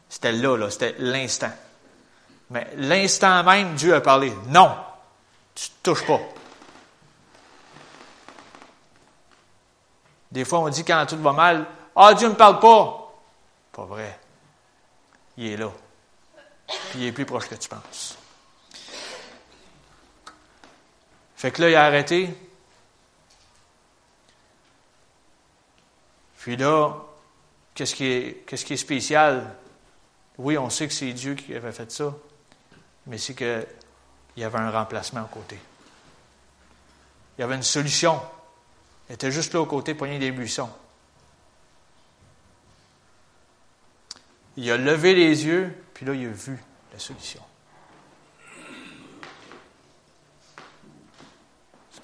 C'était 0.08 0.32
là, 0.32 0.56
là, 0.56 0.70
c'était 0.70 0.96
l'instant. 0.98 1.52
Mais 2.50 2.68
l'instant 2.76 3.44
même, 3.44 3.74
Dieu 3.74 3.94
a 3.94 4.00
parlé. 4.00 4.32
Non, 4.46 4.74
tu 5.54 5.68
ne 5.68 5.82
touches 5.82 6.06
pas. 6.06 6.20
Des 10.30 10.44
fois, 10.44 10.60
on 10.60 10.68
dit 10.68 10.84
quand 10.84 11.06
tout 11.06 11.20
va 11.20 11.32
mal, 11.32 11.66
Ah, 11.96 12.14
Dieu 12.14 12.28
ne 12.28 12.32
me 12.32 12.38
parle 12.38 12.60
pas. 12.60 13.12
Pas 13.72 13.84
vrai. 13.84 14.18
Il 15.36 15.46
est 15.46 15.56
là. 15.56 15.70
Puis 16.90 17.00
il 17.00 17.06
est 17.06 17.12
plus 17.12 17.24
proche 17.24 17.48
que 17.48 17.54
tu 17.54 17.68
penses. 17.68 18.16
Fait 21.36 21.50
que 21.50 21.62
là, 21.62 21.70
il 21.70 21.74
a 21.76 21.84
arrêté. 21.84 22.34
Puis 26.38 26.56
là, 26.56 26.94
qu'est-ce 27.74 27.94
qui 27.94 28.06
est, 28.06 28.44
qu'est-ce 28.46 28.64
qui 28.64 28.74
est 28.74 28.78
spécial? 28.78 29.54
Oui, 30.38 30.58
on 30.58 30.70
sait 30.70 30.88
que 30.88 30.94
c'est 30.94 31.12
Dieu 31.12 31.34
qui 31.34 31.54
avait 31.54 31.72
fait 31.72 31.90
ça, 31.90 32.14
mais 33.06 33.18
c'est 33.18 33.34
qu'il 33.34 33.66
y 34.36 34.44
avait 34.44 34.58
un 34.58 34.70
remplacement 34.70 35.20
à 35.20 35.28
côté. 35.28 35.58
Il 37.36 37.42
y 37.42 37.44
avait 37.44 37.56
une 37.56 37.62
solution. 37.62 38.20
Il 39.08 39.14
était 39.14 39.30
juste 39.30 39.54
là 39.54 39.60
au 39.60 39.66
côté, 39.66 39.94
poigné 39.94 40.18
des 40.18 40.30
buissons. 40.30 40.70
Il 44.56 44.70
a 44.70 44.76
levé 44.76 45.14
les 45.14 45.46
yeux, 45.46 45.72
puis 45.94 46.04
là, 46.04 46.14
il 46.14 46.26
a 46.26 46.30
vu 46.30 46.58
la 46.92 46.98
solution. 46.98 47.40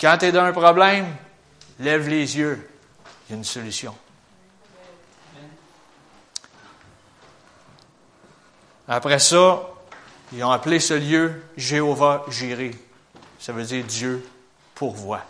Quand 0.00 0.18
tu 0.18 0.26
es 0.26 0.32
dans 0.32 0.44
un 0.44 0.52
problème, 0.52 1.06
lève 1.78 2.08
les 2.08 2.36
yeux. 2.36 2.68
Il 3.28 3.32
y 3.32 3.34
a 3.34 3.38
une 3.38 3.44
solution. 3.44 3.96
Après 8.86 9.18
ça, 9.18 9.62
ils 10.32 10.44
ont 10.44 10.50
appelé 10.50 10.78
ce 10.78 10.94
lieu 10.94 11.42
Jéhovah 11.56 12.24
Jiré. 12.28 12.72
Ça 13.38 13.52
veut 13.52 13.64
dire 13.64 13.84
Dieu 13.84 14.26
pourvoit. 14.74 15.24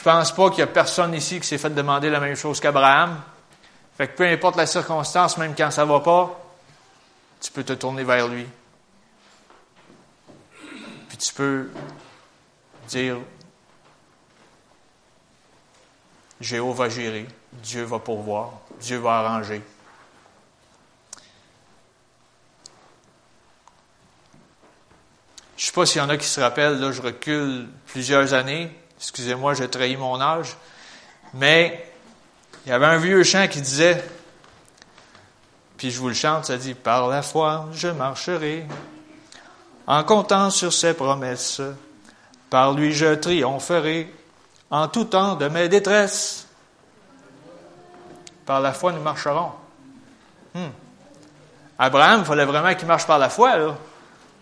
Je 0.00 0.04
pense 0.04 0.32
pas 0.32 0.48
qu'il 0.48 0.60
y 0.60 0.62
a 0.62 0.66
personne 0.66 1.12
ici 1.12 1.38
qui 1.40 1.46
s'est 1.46 1.58
fait 1.58 1.68
demander 1.68 2.08
la 2.08 2.20
même 2.20 2.34
chose 2.34 2.58
qu'Abraham. 2.58 3.20
Fait 3.98 4.08
que 4.08 4.16
peu 4.16 4.26
importe 4.26 4.56
la 4.56 4.64
circonstance, 4.64 5.36
même 5.36 5.54
quand 5.54 5.70
ça 5.70 5.84
va 5.84 6.00
pas, 6.00 6.40
tu 7.38 7.52
peux 7.52 7.62
te 7.62 7.74
tourner 7.74 8.02
vers 8.02 8.26
lui. 8.26 8.46
Puis 11.06 11.18
tu 11.18 11.34
peux 11.34 11.70
dire 12.88 13.18
Jéhovah 16.40 16.84
va 16.84 16.88
gérer, 16.88 17.26
Dieu 17.52 17.82
va 17.82 17.98
pourvoir, 17.98 18.52
Dieu 18.80 18.96
va 18.96 19.18
arranger. 19.18 19.60
Je 25.58 25.62
ne 25.62 25.66
sais 25.66 25.72
pas 25.72 25.84
s'il 25.84 26.00
y 26.00 26.04
en 26.06 26.08
a 26.08 26.16
qui 26.16 26.26
se 26.26 26.40
rappellent, 26.40 26.80
là, 26.80 26.90
je 26.90 27.02
recule 27.02 27.68
plusieurs 27.84 28.32
années. 28.32 28.79
Excusez-moi, 29.00 29.54
j'ai 29.54 29.68
trahi 29.68 29.96
mon 29.96 30.20
âge. 30.20 30.56
Mais 31.34 31.90
il 32.66 32.68
y 32.68 32.72
avait 32.72 32.86
un 32.86 32.98
vieux 32.98 33.22
chant 33.22 33.48
qui 33.48 33.60
disait, 33.60 34.04
puis 35.76 35.90
je 35.90 35.98
vous 35.98 36.08
le 36.08 36.14
chante, 36.14 36.44
ça 36.44 36.58
dit, 36.58 36.74
Par 36.74 37.08
la 37.08 37.22
foi, 37.22 37.68
je 37.72 37.88
marcherai, 37.88 38.66
en 39.86 40.04
comptant 40.04 40.50
sur 40.50 40.72
ses 40.72 40.92
promesses. 40.92 41.62
Par 42.50 42.74
lui, 42.74 42.92
je 42.92 43.14
triompherai, 43.14 44.12
en 44.70 44.88
tout 44.88 45.04
temps 45.04 45.36
de 45.36 45.48
mes 45.48 45.68
détresses. 45.68 46.46
Par 48.44 48.60
la 48.60 48.72
foi, 48.72 48.92
nous 48.92 49.00
marcherons. 49.00 49.52
Hmm. 50.54 50.68
Abraham, 51.78 52.20
il 52.20 52.26
fallait 52.26 52.44
vraiment 52.44 52.74
qu'il 52.74 52.86
marche 52.86 53.06
par 53.06 53.18
la 53.18 53.30
foi, 53.30 53.56
là. 53.56 53.74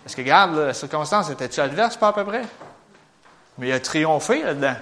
Parce 0.03 0.17
que, 0.17 0.23
regarde, 0.23 0.57
la 0.57 0.75
circonstance 0.75 1.31
était-tu 1.31 1.61
adverse, 1.61 1.97
pas 1.97 2.09
à 2.09 2.13
peu 2.13 2.25
près? 2.25 2.43
Mais 3.59 3.69
il 3.69 3.73
a 3.73 3.81
triomphé 3.81 4.43
là-dedans. 4.43 4.77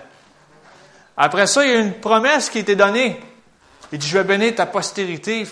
Après 1.16 1.46
ça, 1.46 1.64
il 1.64 1.70
y 1.70 1.74
a 1.74 1.80
une 1.80 1.94
promesse 1.94 2.50
qui 2.50 2.58
été 2.58 2.76
donnée. 2.76 3.18
Il 3.90 3.98
dit, 3.98 4.06
je 4.06 4.18
vais 4.18 4.24
bénir 4.24 4.54
ta 4.54 4.66
postérité, 4.66 5.46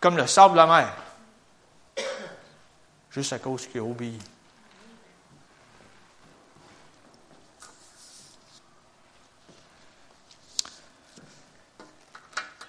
comme 0.00 0.16
le 0.16 0.26
sable 0.26 0.54
de 0.54 0.58
la 0.58 0.66
mer. 0.66 0.94
Juste 3.10 3.32
à 3.32 3.38
cause 3.38 3.66
qu'il 3.66 3.80
a 3.80 3.84
obéi. 3.84 4.18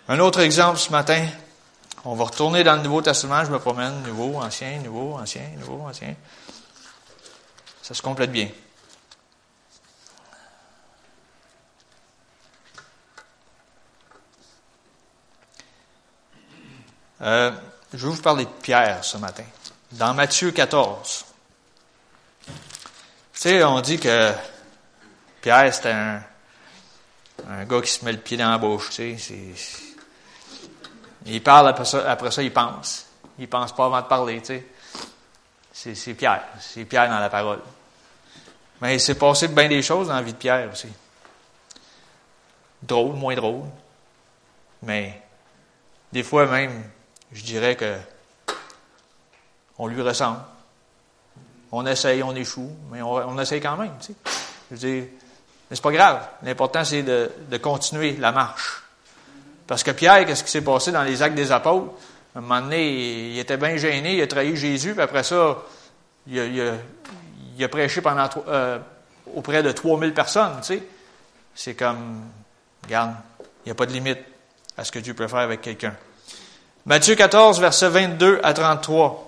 Un 0.08 0.18
autre 0.20 0.40
exemple 0.40 0.80
ce 0.80 0.92
matin. 0.92 1.24
On 2.04 2.16
va 2.16 2.24
retourner 2.24 2.64
dans 2.64 2.76
le 2.76 2.82
Nouveau 2.82 3.02
Testament. 3.04 3.46
Je 3.46 3.52
me 3.52 3.60
promène. 3.60 4.02
Nouveau, 4.02 4.40
ancien, 4.40 4.80
nouveau, 4.80 5.20
ancien, 5.20 5.44
nouveau, 5.60 5.84
ancien. 5.88 6.16
Ça 7.84 7.94
se 7.94 8.02
complète 8.02 8.32
bien. 8.32 8.50
Euh, 17.22 17.52
je 17.94 18.08
vais 18.08 18.14
vous 18.14 18.22
parler 18.22 18.46
de 18.46 18.50
Pierre 18.50 19.04
ce 19.04 19.18
matin. 19.18 19.44
Dans 19.92 20.14
Matthieu 20.14 20.52
14. 20.52 21.26
Tu 22.46 22.54
sais, 23.34 23.64
on 23.64 23.82
dit 23.82 24.00
que 24.00 24.32
Pierre, 25.42 25.74
c'était 25.74 25.92
un, 25.92 26.22
gars 27.66 27.82
qui 27.82 27.92
se 27.92 28.06
met 28.06 28.12
le 28.12 28.20
pied 28.20 28.38
dans 28.38 28.52
la 28.52 28.58
bouche. 28.58 28.90
Tu 28.92 29.18
sais, 29.18 29.38
il 31.26 31.44
parle, 31.44 31.70
après 31.70 31.86
ça, 31.86 32.10
après 32.10 32.32
ça, 32.32 32.42
il 32.42 32.54
pense. 32.54 33.06
Il 33.38 33.48
pense 33.48 33.74
pas 33.74 33.86
avant 33.86 34.02
de 34.02 34.08
parler. 34.08 34.42
Tu 34.42 34.62
sais. 35.74 35.96
C'est 35.96 36.14
Pierre. 36.14 36.44
C'est 36.60 36.86
Pierre 36.86 37.10
dans 37.10 37.20
la 37.20 37.30
parole. 37.30 37.62
Mais 38.82 38.96
il 38.96 39.00
s'est 39.00 39.16
passé 39.16 39.48
bien 39.50 39.68
des 39.68 39.82
choses 39.82 40.08
dans 40.08 40.16
la 40.16 40.22
vie 40.22 40.34
de 40.34 40.38
Pierre 40.38 40.70
aussi. 40.72 40.88
Drôle, 42.82 43.16
moins 43.16 43.36
drôle. 43.36 43.66
Mais 44.84 45.22
des 46.12 46.24
fois 46.24 46.46
même, 46.46 46.84
je 47.32 47.44
dirais 47.44 47.76
que 47.76 47.96
on 49.78 49.88
lui 49.88 50.02
ressemble. 50.02 50.40
On 51.72 51.86
essaye, 51.86 52.22
on 52.22 52.36
échoue, 52.36 52.72
mais 52.92 53.02
on, 53.02 53.40
essaye 53.40 53.62
quand 53.62 53.78
même. 53.78 53.94
Tu 54.00 54.08
sais. 54.08 54.14
Je 54.70 54.76
veux 54.76 54.80
dire, 54.80 55.04
mais 55.70 55.76
c'est 55.76 55.82
pas 55.82 55.92
grave. 55.92 56.28
L'important, 56.44 56.84
c'est 56.84 57.04
de, 57.04 57.58
continuer 57.62 58.18
la 58.18 58.32
marche. 58.32 58.84
Parce 59.68 59.84
que 59.84 59.92
Pierre, 59.92 60.26
qu'est-ce 60.26 60.44
qui 60.44 60.52
s'est 60.52 60.64
passé 60.64 60.92
dans 60.92 61.04
les 61.04 61.22
actes 61.22 61.36
des 61.36 61.52
apôtres? 61.52 61.94
À 62.36 62.40
un 62.40 62.42
moment 62.42 62.62
donné, 62.62 63.32
il, 63.32 63.40
était 63.40 63.58
bien 63.58 63.78
gêné, 63.78 64.16
il 64.16 64.22
a 64.22 64.28
trahi 64.28 64.56
Jésus, 64.56 64.94
puis 64.94 65.02
après 65.02 65.24
ça, 65.24 65.58
il 66.28 66.62
a, 67.64 67.68
prêché 67.70 68.02
pendant, 68.02 68.28
euh, 68.48 68.80
auprès 69.36 69.62
de 69.62 69.72
3000 69.72 70.14
personnes. 70.14 70.58
Tu 70.62 70.66
sais. 70.74 70.84
C'est 71.54 71.76
comme, 71.76 72.24
regarde, 72.84 73.14
Il 73.40 73.68
n'y 73.68 73.72
a 73.72 73.76
pas 73.76 73.86
de 73.86 73.94
limite 73.94 74.20
à 74.76 74.84
ce 74.84 74.92
que 74.92 75.00
Dieu 75.00 75.14
peut 75.14 75.28
faire 75.28 75.40
avec 75.40 75.62
quelqu'un. 75.62 75.96
Matthieu 76.86 77.16
14, 77.16 77.60
versets 77.60 77.90
22 77.90 78.40
à 78.44 78.54
33. 78.54 79.26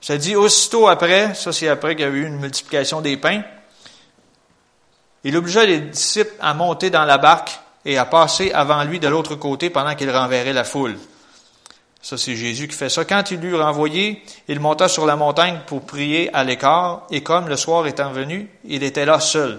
Ça 0.00 0.18
dit 0.18 0.36
aussitôt 0.36 0.86
après, 0.88 1.34
ça 1.34 1.52
c'est 1.52 1.68
après 1.68 1.96
qu'il 1.96 2.04
y 2.04 2.08
a 2.08 2.10
eu 2.10 2.26
une 2.26 2.38
multiplication 2.38 3.00
des 3.00 3.16
pains, 3.16 3.42
il 5.24 5.34
obligea 5.36 5.64
les 5.64 5.80
disciples 5.80 6.34
à 6.40 6.52
monter 6.52 6.90
dans 6.90 7.06
la 7.06 7.16
barque 7.16 7.58
et 7.86 7.96
à 7.96 8.04
passer 8.04 8.52
avant 8.52 8.84
lui 8.84 9.00
de 9.00 9.08
l'autre 9.08 9.34
côté 9.34 9.70
pendant 9.70 9.94
qu'il 9.94 10.10
renverrait 10.10 10.52
la 10.52 10.64
foule. 10.64 10.98
Ça, 12.02 12.18
c'est 12.18 12.36
Jésus 12.36 12.68
qui 12.68 12.76
fait 12.76 12.90
ça. 12.90 13.06
Quand 13.06 13.30
il 13.30 13.40
l'eut 13.40 13.56
renvoyé, 13.56 14.22
il 14.46 14.60
monta 14.60 14.88
sur 14.88 15.06
la 15.06 15.16
montagne 15.16 15.60
pour 15.66 15.86
prier 15.86 16.32
à 16.34 16.44
l'écart, 16.44 17.06
et 17.10 17.22
comme 17.22 17.48
le 17.48 17.56
soir 17.56 17.86
étant 17.86 18.12
venu, 18.12 18.50
il 18.66 18.82
était 18.82 19.06
là 19.06 19.20
seul. 19.20 19.58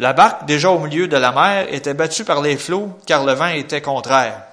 La 0.00 0.14
barque, 0.14 0.46
déjà 0.46 0.70
au 0.70 0.78
milieu 0.78 1.08
de 1.08 1.16
la 1.18 1.30
mer, 1.30 1.66
était 1.74 1.92
battue 1.92 2.24
par 2.24 2.40
les 2.40 2.56
flots, 2.56 2.98
car 3.04 3.22
le 3.22 3.34
vent 3.34 3.48
était 3.48 3.82
contraire. 3.82 4.44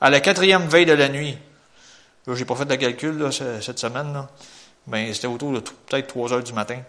À 0.00 0.10
la 0.10 0.18
quatrième 0.18 0.66
veille 0.66 0.86
de 0.86 0.92
la 0.92 1.08
nuit, 1.08 1.38
je 2.26 2.34
j'ai 2.34 2.44
pas 2.44 2.56
fait 2.56 2.64
de 2.64 2.74
calcul 2.74 3.30
cette 3.32 3.78
semaine, 3.78 4.26
mais 4.88 5.14
c'était 5.14 5.28
autour 5.28 5.52
de 5.52 5.60
peut-être 5.60 6.08
trois 6.08 6.32
heures 6.32 6.42
du 6.42 6.52
matin. 6.52 6.80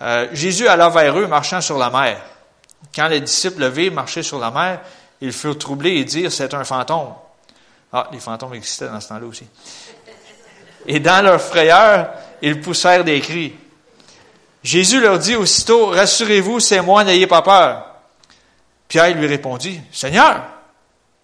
Euh, 0.00 0.28
Jésus 0.34 0.68
alla 0.68 0.90
vers 0.90 1.18
eux, 1.18 1.26
marchant 1.26 1.62
sur 1.62 1.78
la 1.78 1.88
mer. 1.88 2.20
Quand 2.94 3.08
les 3.08 3.22
disciples 3.22 3.60
le 3.60 3.68
virent 3.68 3.94
marcher 3.94 4.22
sur 4.22 4.38
la 4.38 4.50
mer, 4.50 4.80
ils 5.22 5.32
furent 5.32 5.56
troublés 5.56 5.92
et 5.92 6.04
dirent, 6.04 6.30
c'est 6.30 6.52
un 6.52 6.64
fantôme. 6.64 7.14
Ah, 7.94 8.08
les 8.12 8.20
fantômes 8.20 8.52
existaient 8.52 8.88
dans 8.88 9.00
ce 9.00 9.08
temps-là 9.08 9.26
aussi. 9.26 9.46
Et 10.86 11.00
dans 11.00 11.24
leur 11.24 11.40
frayeur, 11.40 12.10
ils 12.42 12.60
poussèrent 12.60 13.04
des 13.04 13.22
cris. 13.22 13.54
Jésus 14.62 15.00
leur 15.00 15.18
dit 15.18 15.34
aussitôt, 15.34 15.86
Rassurez-vous, 15.86 16.60
c'est 16.60 16.80
moi, 16.80 17.04
n'ayez 17.04 17.26
pas 17.26 17.42
peur. 17.42 17.86
Pierre 18.88 19.16
lui 19.16 19.26
répondit, 19.26 19.80
Seigneur, 19.90 20.44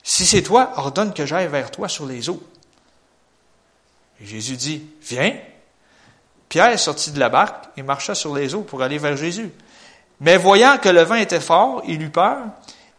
si 0.02 0.26
c'est 0.26 0.42
toi, 0.42 0.72
ordonne 0.76 1.12
que 1.12 1.26
j'aille 1.26 1.48
vers 1.48 1.70
toi 1.70 1.88
sur 1.88 2.06
les 2.06 2.28
eaux. 2.28 2.42
Jésus 4.20 4.56
dit, 4.56 4.82
Viens. 5.02 5.36
Pierre 6.48 6.78
sortit 6.78 7.10
de 7.10 7.20
la 7.20 7.28
barque 7.28 7.66
et 7.76 7.82
marcha 7.82 8.14
sur 8.14 8.34
les 8.34 8.54
eaux 8.54 8.62
pour 8.62 8.82
aller 8.82 8.98
vers 8.98 9.16
Jésus. 9.16 9.50
Mais 10.20 10.36
voyant 10.36 10.78
que 10.78 10.88
le 10.88 11.02
vent 11.02 11.14
était 11.14 11.40
fort, 11.40 11.82
il 11.86 12.02
eut 12.02 12.10
peur, 12.10 12.38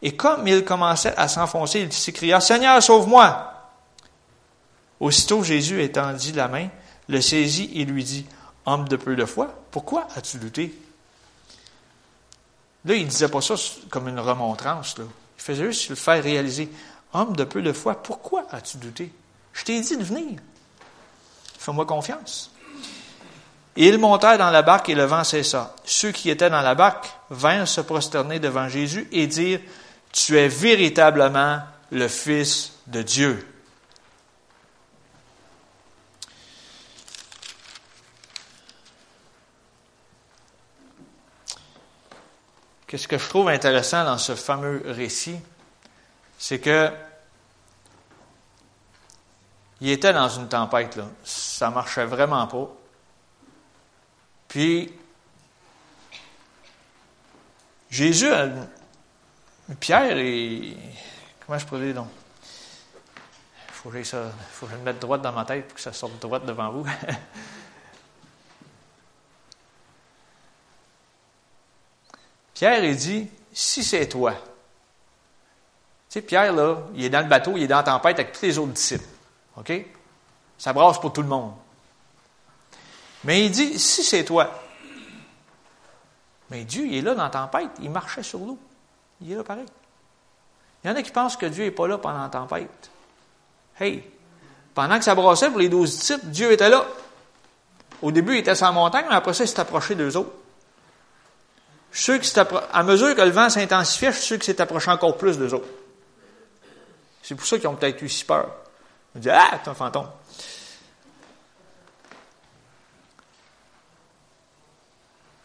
et 0.02 0.16
comme 0.16 0.48
il 0.48 0.64
commençait 0.64 1.16
à 1.18 1.28
s'enfoncer, 1.28 1.82
il 1.82 1.92
s'écria, 1.92 2.40
Seigneur, 2.40 2.82
sauve-moi. 2.82 3.54
Aussitôt 5.00 5.44
Jésus 5.44 5.82
étendit 5.82 6.32
la 6.32 6.48
main, 6.48 6.68
le 7.08 7.22
saisit 7.22 7.72
et 7.76 7.86
lui 7.86 8.04
dit, 8.04 8.26
Homme 8.70 8.88
de 8.88 8.98
peu 8.98 9.16
de 9.16 9.26
foi, 9.26 9.52
pourquoi 9.72 10.08
as-tu 10.16 10.38
douté? 10.38 10.80
Là, 12.86 12.94
il 12.94 13.06
ne 13.06 13.10
disait 13.10 13.28
pas 13.28 13.42
ça 13.42 13.56
comme 13.90 14.08
une 14.08 14.20
remontrance. 14.20 14.96
Il 15.00 15.44
faisait 15.44 15.64
juste 15.64 15.90
le 15.90 15.96
faire 15.96 16.22
réaliser. 16.22 16.70
Homme 17.12 17.36
de 17.36 17.46
peu 17.46 17.64
de 17.64 17.74
foi, 17.74 17.96
pourquoi 17.96 18.46
as-tu 18.52 18.78
douté? 18.78 19.12
Je 19.54 19.64
t'ai 19.64 19.82
dit 19.82 19.98
de 19.98 20.04
venir. 20.04 20.40
Fais-moi 21.58 21.84
confiance. 21.88 22.52
Et 23.76 23.88
ils 23.88 23.98
montèrent 23.98 24.38
dans 24.38 24.52
la 24.52 24.62
barque 24.62 24.90
et 24.90 24.96
le 24.96 25.06
vent 25.06 25.24
cessa. 25.24 25.74
Ceux 25.84 26.12
qui 26.12 26.30
étaient 26.30 26.52
dans 26.52 26.62
la 26.62 26.76
barque 26.76 27.12
vinrent 27.32 27.68
se 27.68 27.82
prosterner 27.82 28.38
devant 28.38 28.70
Jésus 28.70 29.08
et 29.12 29.26
dire, 29.26 29.62
Tu 30.12 30.38
es 30.38 30.48
véritablement 30.48 31.62
le 31.90 32.08
Fils 32.08 32.74
de 32.86 33.02
Dieu. 33.02 33.49
Qu'est-ce 42.90 43.08
que 43.08 43.20
je 43.20 43.30
trouve 43.30 43.50
intéressant 43.50 44.04
dans 44.04 44.18
ce 44.18 44.34
fameux 44.34 44.82
récit, 44.84 45.40
c'est 46.40 46.58
que 46.58 46.92
il 49.80 49.92
était 49.92 50.12
dans 50.12 50.28
une 50.28 50.50
tempête, 50.50 50.96
là. 50.96 51.06
Ça 51.24 51.70
marchait 51.70 52.06
vraiment 52.06 52.48
pas. 52.48 52.68
Puis, 54.48 54.92
Jésus, 57.92 58.32
Pierre 59.80 60.18
et, 60.18 60.76
comment 61.46 61.60
je 61.60 61.68
pourrais 61.68 61.94
donc? 61.94 62.08
Il 63.86 64.02
que, 64.02 64.04
faut 64.50 64.66
que 64.66 64.72
je 64.72 64.78
le 64.78 64.82
mette 64.82 65.00
droite 65.00 65.22
dans 65.22 65.32
ma 65.32 65.46
tête 65.46 65.68
pour 65.68 65.76
que 65.76 65.82
ça 65.82 65.94
sorte 65.94 66.20
droite 66.20 66.44
devant 66.44 66.72
vous. 66.72 66.88
Pierre, 72.60 72.84
il 72.84 72.98
dit, 72.98 73.26
si 73.54 73.86
c'est 73.86 74.10
toi. 74.10 74.34
Tu 74.34 74.40
sais, 76.10 76.22
Pierre, 76.22 76.52
là, 76.52 76.80
il 76.94 77.06
est 77.06 77.10
dans 77.10 77.22
le 77.22 77.30
bateau, 77.30 77.54
il 77.56 77.64
est 77.64 77.68
dans 77.68 77.78
la 77.78 77.84
tempête 77.84 78.20
avec 78.20 78.34
tous 78.34 78.42
les 78.42 78.58
autres 78.58 78.74
disciples. 78.74 79.08
OK? 79.56 79.72
Ça 80.58 80.74
brasse 80.74 81.00
pour 81.00 81.14
tout 81.14 81.22
le 81.22 81.30
monde. 81.30 81.54
Mais 83.24 83.46
il 83.46 83.50
dit, 83.50 83.80
si 83.80 84.04
c'est 84.04 84.26
toi. 84.26 84.52
Mais 86.50 86.66
Dieu, 86.66 86.86
il 86.86 86.98
est 86.98 87.02
là 87.02 87.16
dans 87.16 87.24
la 87.24 87.30
tempête, 87.30 87.70
il 87.82 87.90
marchait 87.90 88.24
sur 88.24 88.40
l'eau. 88.40 88.60
Il 89.22 89.32
est 89.32 89.36
là 89.36 89.44
pareil. 89.46 89.64
Il 90.84 90.90
y 90.90 90.92
en 90.92 90.98
a 90.98 91.02
qui 91.02 91.12
pensent 91.12 91.38
que 91.38 91.46
Dieu 91.46 91.64
n'est 91.64 91.72
pas 91.72 91.88
là 91.88 91.98
pendant 91.98 92.24
la 92.24 92.28
tempête. 92.28 92.92
Hey, 93.80 94.04
pendant 94.76 94.98
que 94.98 95.06
ça 95.06 95.16
brassait 95.16 95.50
pour 95.50 95.60
les 95.60 95.70
douze 95.70 95.98
disciples, 95.98 96.26
Dieu 96.26 96.52
était 96.52 96.68
là. 96.68 96.86
Au 98.02 98.12
début, 98.12 98.34
il 98.34 98.40
était 98.40 98.54
sur 98.54 98.66
la 98.66 98.74
montagne, 98.74 99.06
mais 99.08 99.16
après 99.16 99.34
ça, 99.34 99.46
il 99.46 99.48
s'est 99.48 99.62
approché 99.62 99.96
d'eux 99.96 100.18
autres. 100.18 100.34
Ceux 101.92 102.20
qui 102.20 102.32
à 102.40 102.84
mesure 102.84 103.16
que 103.16 103.22
le 103.22 103.32
vent 103.32 103.50
s'intensifiait, 103.50 104.12
ceux 104.12 104.38
qui 104.38 104.46
s'est 104.46 104.62
approché 104.62 104.92
encore 104.92 105.18
plus 105.18 105.38
d'eux 105.38 105.54
autres. 105.54 105.68
C'est 107.24 107.36
pour 107.36 107.46
ça 107.46 107.58
qu'ils 107.58 107.68
ont 107.68 107.76
peut-être 107.76 108.02
eu 108.02 108.10
si 108.10 108.26
peur. 108.26 108.50
Ils 109.16 109.22
dit 109.22 109.30
Ah, 109.30 109.60
c'est 109.64 109.70
un 109.70 109.74
fantôme. 109.74 110.10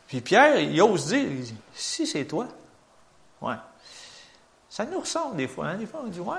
Puis 0.06 0.20
Pierre, 0.20 0.60
il 0.60 0.80
ose 0.80 1.06
dire, 1.06 1.22
il 1.22 1.40
dit, 1.40 1.56
si 1.74 2.06
c'est 2.06 2.24
toi, 2.24 2.46
ouais. 3.40 3.56
Ça 4.68 4.84
nous 4.84 5.00
ressemble 5.00 5.36
des 5.36 5.48
fois, 5.48 5.68
hein? 5.68 5.76
Des 5.76 5.86
fois, 5.86 6.02
on 6.04 6.08
dit, 6.08 6.20
ouais, 6.20 6.38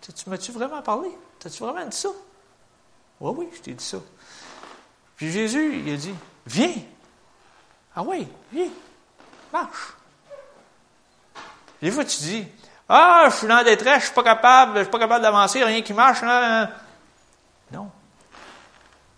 tu 0.00 0.28
m'as-tu 0.28 0.52
vraiment 0.52 0.82
parlé? 0.82 1.10
T'as-tu 1.38 1.62
vraiment 1.62 1.86
dit 1.86 1.96
ça? 1.96 2.08
Oui, 3.20 3.34
oui, 3.36 3.48
je 3.54 3.60
t'ai 3.60 3.74
dit 3.74 3.84
ça. 3.84 3.98
Puis 5.16 5.30
Jésus, 5.30 5.82
il 5.84 5.92
a 5.92 5.96
dit, 5.96 6.14
viens. 6.46 6.74
Ah 7.94 8.02
oui, 8.02 8.26
viens 8.52 8.70
marche. 9.52 9.94
Des 11.80 11.90
fois, 11.90 12.04
tu 12.04 12.16
dis, 12.18 12.46
ah, 12.88 13.24
je 13.30 13.36
suis 13.36 13.46
dans 13.46 13.56
la 13.56 13.64
détresse, 13.64 14.00
je 14.00 14.04
suis 14.06 14.14
pas 14.14 14.22
capable, 14.22 14.78
je 14.78 14.82
suis 14.82 14.90
pas 14.90 14.98
capable 14.98 15.22
d'avancer, 15.22 15.62
rien 15.64 15.82
qui 15.82 15.92
marche. 15.92 16.22
Là. 16.22 16.70
Non. 17.72 17.90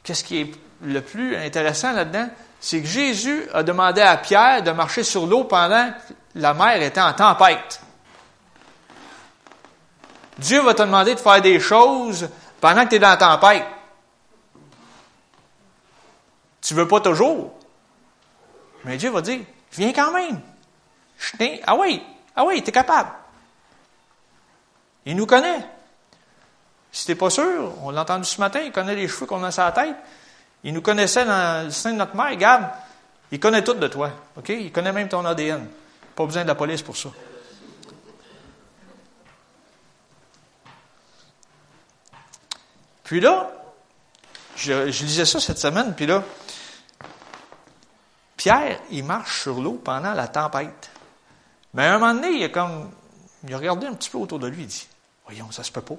Qu'est-ce 0.03 0.25
qui 0.25 0.41
est 0.41 0.55
le 0.83 1.01
plus 1.01 1.37
intéressant 1.37 1.93
là-dedans? 1.93 2.29
C'est 2.61 2.81
que 2.81 2.87
Jésus 2.87 3.49
a 3.53 3.63
demandé 3.63 4.01
à 4.01 4.17
Pierre 4.17 4.63
de 4.63 4.71
marcher 4.71 5.03
sur 5.03 5.27
l'eau 5.27 5.45
pendant 5.45 5.93
que 5.93 6.15
la 6.37 6.55
mer 6.55 6.81
était 6.83 7.01
en 7.01 7.13
tempête. 7.13 7.81
Dieu 10.39 10.63
va 10.63 10.75
te 10.75 10.83
demander 10.83 11.15
de 11.15 11.21
faire 11.21 11.41
des 11.41 11.61
choses 11.61 12.29
pendant 12.61 12.85
que 12.85 12.91
tu 12.91 12.95
es 12.97 12.99
dans 12.99 13.11
la 13.11 13.17
tempête. 13.17 13.67
Tu 16.63 16.75
veux 16.75 16.89
pas 16.89 17.01
toujours. 17.01 17.53
Mais 18.85 18.97
Dieu 18.97 19.11
va 19.11 19.21
dire, 19.21 19.41
Viens 19.77 19.93
quand 19.93 20.13
même. 20.13 20.41
Ah 21.67 21.75
oui, 21.77 22.03
ah 22.37 22.45
oui, 22.45 22.63
t'es 22.63 22.73
capable. 22.73 23.11
Il 25.07 25.17
nous 25.17 25.27
connaît. 25.27 25.65
Si 26.93 27.07
t'es 27.07 27.15
pas 27.15 27.31
sûr, 27.31 27.73
on 27.83 27.91
l'a 27.91 28.03
entendu 28.03 28.25
ce 28.25 28.41
matin, 28.41 28.61
il 28.61 28.71
connaît 28.71 28.95
les 28.95 29.09
cheveux 29.09 29.27
qu'on 29.27 29.43
a 29.43 29.51
sur 29.51 29.65
la 29.65 29.73
tête. 29.73 29.97
Il 30.63 30.73
nous 30.73 30.81
connaissait 30.81 31.25
dans 31.25 31.67
le 31.67 31.71
sein 31.71 31.93
de 31.93 31.99
notre 31.99 32.15
mère. 32.15 32.31
Regarde, 32.31 32.65
il 33.33 33.41
connaît 33.41 33.65
tout 33.65 33.75
de 33.75 33.89
toi. 33.89 34.11
Il 34.49 34.71
connaît 34.71 34.93
même 34.93 35.09
ton 35.09 35.25
ADN. 35.25 35.67
Pas 36.15 36.25
besoin 36.25 36.43
de 36.43 36.49
la 36.49 36.55
police 36.55 36.83
pour 36.83 36.97
ça. 36.97 37.09
Puis 43.03 43.21
là, 43.21 43.51
je, 44.57 44.91
je 44.91 45.05
lisais 45.05 45.27
ça 45.27 45.41
cette 45.41 45.59
semaine, 45.59 45.95
puis 45.95 46.07
là, 46.07 46.23
Pierre, 48.45 48.79
il 48.91 49.03
marche 49.05 49.41
sur 49.41 49.59
l'eau 49.59 49.81
pendant 49.83 50.13
la 50.13 50.29
tempête. 50.29 50.91
Mais 51.73 51.87
à 51.87 51.95
un 51.95 51.99
moment 51.99 52.13
donné, 52.13 52.29
il 52.29 52.45
a 52.45 52.51
comme, 52.51 52.91
il 53.43 53.55
a 53.55 53.57
regardé 53.57 53.87
un 53.87 53.95
petit 53.95 54.11
peu 54.11 54.19
autour 54.19 54.39
de 54.39 54.47
lui, 54.47 54.65
il 54.65 54.67
dit, 54.67 54.87
voyons, 55.25 55.51
ça 55.51 55.63
se 55.63 55.73
peut 55.73 55.81
pas. 55.81 55.95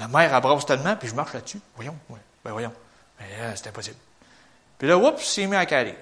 La 0.00 0.08
mer 0.08 0.34
abrasse 0.34 0.66
tellement, 0.66 0.96
puis 0.96 1.06
je 1.06 1.14
marche 1.14 1.32
là-dessus. 1.32 1.60
Voyons, 1.76 1.96
ouais, 2.08 2.18
ben 2.44 2.50
voyons. 2.50 2.72
Mais 3.20 3.26
là, 3.38 3.54
c'est 3.54 3.68
impossible. 3.68 3.96
Puis 4.76 4.88
là, 4.88 4.98
oups, 4.98 5.22
il 5.22 5.24
s'est 5.24 5.46
mis 5.46 5.54
à 5.54 5.64
caler. 5.66 5.94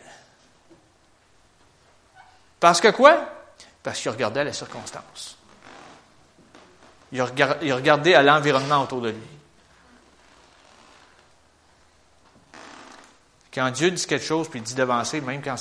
Parce 2.59 2.81
que 2.81 2.89
quoi? 2.89 3.23
Parce 3.83 4.01
qu'il 4.01 4.13
regardait 4.13 4.45
les 4.45 4.55
circonstances. 4.55 5.37
Il 7.13 7.21
regardait 7.21 8.15
à 8.15 8.23
l'environnement 8.23 8.85
autour 8.85 9.03
de 9.03 9.11
lui. 9.11 9.29
Quand 13.53 13.71
Dieu 13.71 13.91
dit 13.91 14.07
quelque 14.07 14.25
chose, 14.25 14.49
puis 14.49 14.61
il 14.61 14.63
dit 14.63 14.75
d'avancer, 14.75 15.21
même 15.21 15.43
quand 15.43 15.57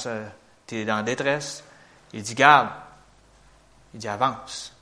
tu 0.67 0.75
es 0.75 0.85
dans 0.85 0.97
la 0.97 1.03
détresse, 1.03 1.63
il 2.13 2.23
dit 2.23 2.35
garde. 2.35 2.69
Il 3.93 3.99
dit 3.99 4.07
avance. 4.07 4.73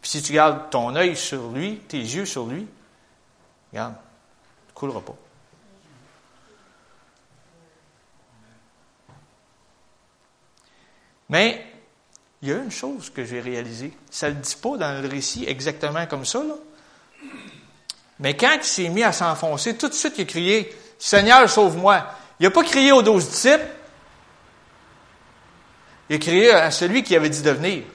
Puis 0.00 0.10
si 0.10 0.22
tu 0.22 0.32
gardes 0.32 0.70
ton 0.70 0.94
œil 0.94 1.16
sur 1.16 1.50
lui, 1.50 1.78
tes 1.88 1.98
yeux 1.98 2.26
sur 2.26 2.46
lui, 2.46 2.66
regarde, 3.72 3.94
tu 4.66 4.70
ne 4.70 4.74
couleras 4.74 5.00
pas. 5.00 5.16
Mais 11.30 11.66
il 12.42 12.50
y 12.50 12.52
a 12.52 12.58
une 12.58 12.70
chose 12.70 13.10
que 13.10 13.24
j'ai 13.24 13.40
réalisée. 13.40 13.96
Ça 14.10 14.28
ne 14.28 14.34
le 14.34 14.40
dit 14.40 14.56
pas 14.56 14.76
dans 14.76 15.02
le 15.02 15.08
récit 15.08 15.46
exactement 15.48 16.06
comme 16.06 16.24
ça, 16.24 16.44
là. 16.44 16.54
Mais 18.20 18.36
quand 18.36 18.54
il 18.54 18.64
s'est 18.64 18.88
mis 18.90 19.02
à 19.02 19.12
s'enfoncer, 19.12 19.76
tout 19.76 19.88
de 19.88 19.94
suite, 19.94 20.14
il 20.18 20.22
a 20.22 20.24
crié 20.26 20.76
Seigneur, 21.04 21.50
sauve-moi. 21.50 22.02
Il 22.40 22.44
n'a 22.44 22.50
pas 22.50 22.62
crié 22.62 22.90
aux 22.90 23.02
douze 23.02 23.28
disciples. 23.28 23.66
Il 26.08 26.16
a 26.16 26.18
crié 26.18 26.50
à 26.50 26.70
celui 26.70 27.02
qui 27.02 27.14
avait 27.14 27.28
dit 27.28 27.42
de 27.42 27.50
venir. 27.50 27.82
Tu 27.82 27.92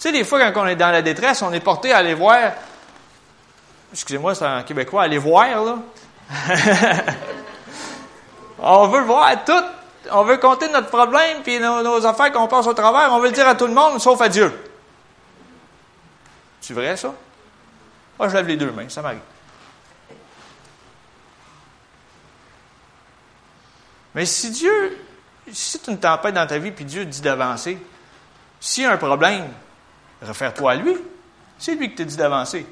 sais, 0.00 0.10
des 0.10 0.24
fois, 0.24 0.50
quand 0.50 0.64
on 0.64 0.66
est 0.66 0.74
dans 0.74 0.90
la 0.90 1.02
détresse, 1.02 1.42
on 1.42 1.52
est 1.52 1.60
porté 1.60 1.92
à 1.92 1.98
aller 1.98 2.14
voir. 2.14 2.50
Excusez-moi, 3.92 4.34
c'est 4.34 4.44
en 4.44 4.64
québécois, 4.64 5.04
aller 5.04 5.18
voir, 5.18 5.46
là. 5.62 5.78
on 8.58 8.88
veut 8.88 9.02
voir 9.02 9.44
tout. 9.44 9.64
On 10.10 10.24
veut 10.24 10.38
compter 10.38 10.68
notre 10.68 10.88
problème, 10.88 11.42
puis 11.44 11.60
nos, 11.60 12.04
affaires 12.04 12.32
qu'on 12.32 12.48
passe 12.48 12.66
au 12.66 12.74
travers. 12.74 13.12
On 13.12 13.20
veut 13.20 13.28
le 13.28 13.34
dire 13.34 13.46
à 13.46 13.54
tout 13.54 13.68
le 13.68 13.74
monde, 13.74 14.00
sauf 14.00 14.20
à 14.20 14.28
Dieu. 14.28 14.52
C'est 16.60 16.74
vrai, 16.74 16.96
ça? 16.96 17.14
Moi, 18.18 18.28
je 18.28 18.34
lève 18.34 18.48
les 18.48 18.56
deux 18.56 18.72
mains, 18.72 18.88
ça 18.88 19.00
m'arrive. 19.00 19.20
Mais 24.14 24.26
si 24.26 24.50
Dieu, 24.50 24.98
si 25.52 25.78
tu 25.78 25.90
une 25.90 26.00
tempête 26.00 26.34
dans 26.34 26.46
ta 26.46 26.58
vie, 26.58 26.70
puis 26.70 26.84
Dieu 26.84 27.04
dit 27.04 27.20
d'avancer, 27.20 27.78
s'il 28.60 28.84
y 28.84 28.86
a 28.86 28.92
un 28.92 28.96
problème, 28.96 29.48
réfère-toi 30.20 30.72
à 30.72 30.74
lui. 30.74 30.96
C'est 31.58 31.74
lui 31.74 31.90
qui 31.90 31.96
te 31.96 32.02
dit 32.02 32.16
d'avancer. 32.16 32.66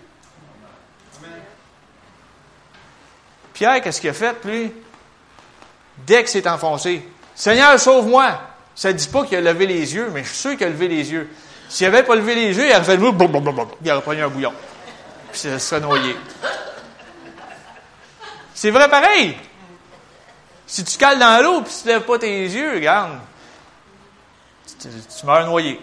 Pierre, 3.53 3.81
qu'est-ce 3.81 4.01
qu'il 4.01 4.11
a 4.11 4.15
fait, 4.15 4.37
lui? 4.45 4.73
Dès 6.07 6.23
que 6.23 6.31
c'est 6.31 6.47
enfoncé, 6.47 7.07
Seigneur, 7.35 7.79
sauve-moi. 7.79 8.41
Ça 8.75 8.93
ne 8.93 8.99
dit 8.99 9.09
pas 9.09 9.25
qu'il 9.25 9.37
a 9.37 9.41
levé 9.41 9.67
les 9.67 9.95
yeux, 9.95 10.11
mais 10.13 10.23
je 10.23 10.29
suis 10.29 10.39
sûr 10.39 10.57
qu'il 10.57 10.67
a 10.67 10.71
levé 10.71 10.87
les 10.87 11.11
yeux. 11.11 11.29
S'il 11.69 11.91
n'avait 11.91 12.05
pas 12.05 12.15
levé 12.15 12.35
les 12.35 12.57
yeux, 12.57 12.67
il 12.67 12.73
aurait 12.73 12.85
fait 12.85 12.97
il 12.97 13.91
aurait 13.91 14.03
pris 14.03 14.21
un 14.21 14.29
bouillon. 14.29 14.53
Puis 15.33 15.43
il 15.45 15.61
serait 15.61 15.81
noyé. 15.81 16.17
C'est 18.55 18.71
vrai 18.71 18.89
pareil. 18.89 19.37
Si 20.71 20.85
tu 20.85 20.99
cales 20.99 21.19
dans 21.19 21.43
l'eau 21.43 21.63
puis 21.63 21.73
tu 21.73 21.89
ne 21.89 21.95
lèves 21.95 22.05
pas 22.05 22.19
tes 22.19 22.43
yeux, 22.43 22.75
regarde, 22.75 23.19
tu, 24.79 24.89
tu 24.89 25.27
meurs 25.27 25.47
noyé. 25.47 25.81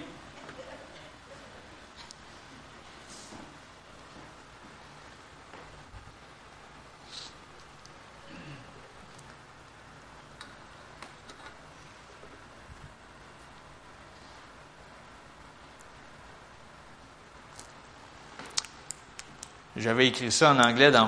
J'avais 19.76 20.08
écrit 20.08 20.32
ça 20.32 20.52
en 20.52 20.60
anglais 20.60 20.92
dans 20.92 21.08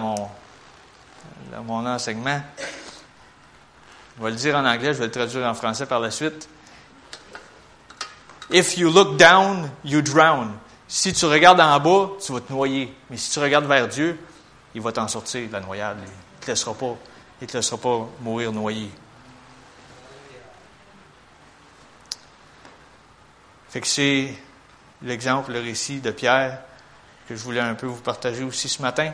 mon 1.64 1.86
enseignement. 1.86 2.42
Je 4.18 4.24
vais 4.24 4.32
le 4.32 4.36
dire 4.36 4.56
en 4.56 4.66
anglais, 4.66 4.94
je 4.94 5.00
vais 5.00 5.06
le 5.06 5.12
traduire 5.12 5.46
en 5.46 5.54
français 5.54 5.86
par 5.86 6.00
la 6.00 6.10
suite. 6.10 6.50
If 8.50 8.78
you 8.78 8.92
look 8.92 9.18
down, 9.18 9.70
you 9.84 10.02
drown. 10.02 10.54
Si 10.88 11.14
tu 11.14 11.26
regardes 11.26 11.60
en 11.60 11.80
bas, 11.80 12.12
tu 12.26 12.32
vas 12.32 12.40
te 12.40 12.52
noyer. 12.52 12.94
Mais 13.10 13.18
si 13.18 13.30
tu 13.30 13.40
regardes 13.40 13.66
vers 13.66 13.88
Dieu, 13.88 14.18
il 14.74 14.82
va 14.82 14.92
t'en 14.92 15.08
sortir 15.08 15.48
de 15.48 15.54
la 15.54 15.60
noyade. 15.60 15.98
Il 16.00 16.10
ne 16.10 16.42
te 16.42 16.48
laissera 16.48 16.74
pas, 16.74 16.96
il 17.42 17.48
te 17.48 17.58
laissera 17.58 17.78
pas 17.78 18.08
mourir 18.22 18.52
noyé. 18.52 18.90
Fait 23.70 23.86
c'est 23.86 24.34
l'exemple, 25.02 25.52
le 25.52 25.60
récit 25.60 26.00
de 26.00 26.10
Pierre 26.12 26.62
que 27.28 27.36
je 27.36 27.44
voulais 27.44 27.60
un 27.60 27.76
peu 27.76 27.86
vous 27.86 28.02
partager 28.02 28.44
aussi 28.44 28.70
ce 28.70 28.82
matin. 28.82 29.12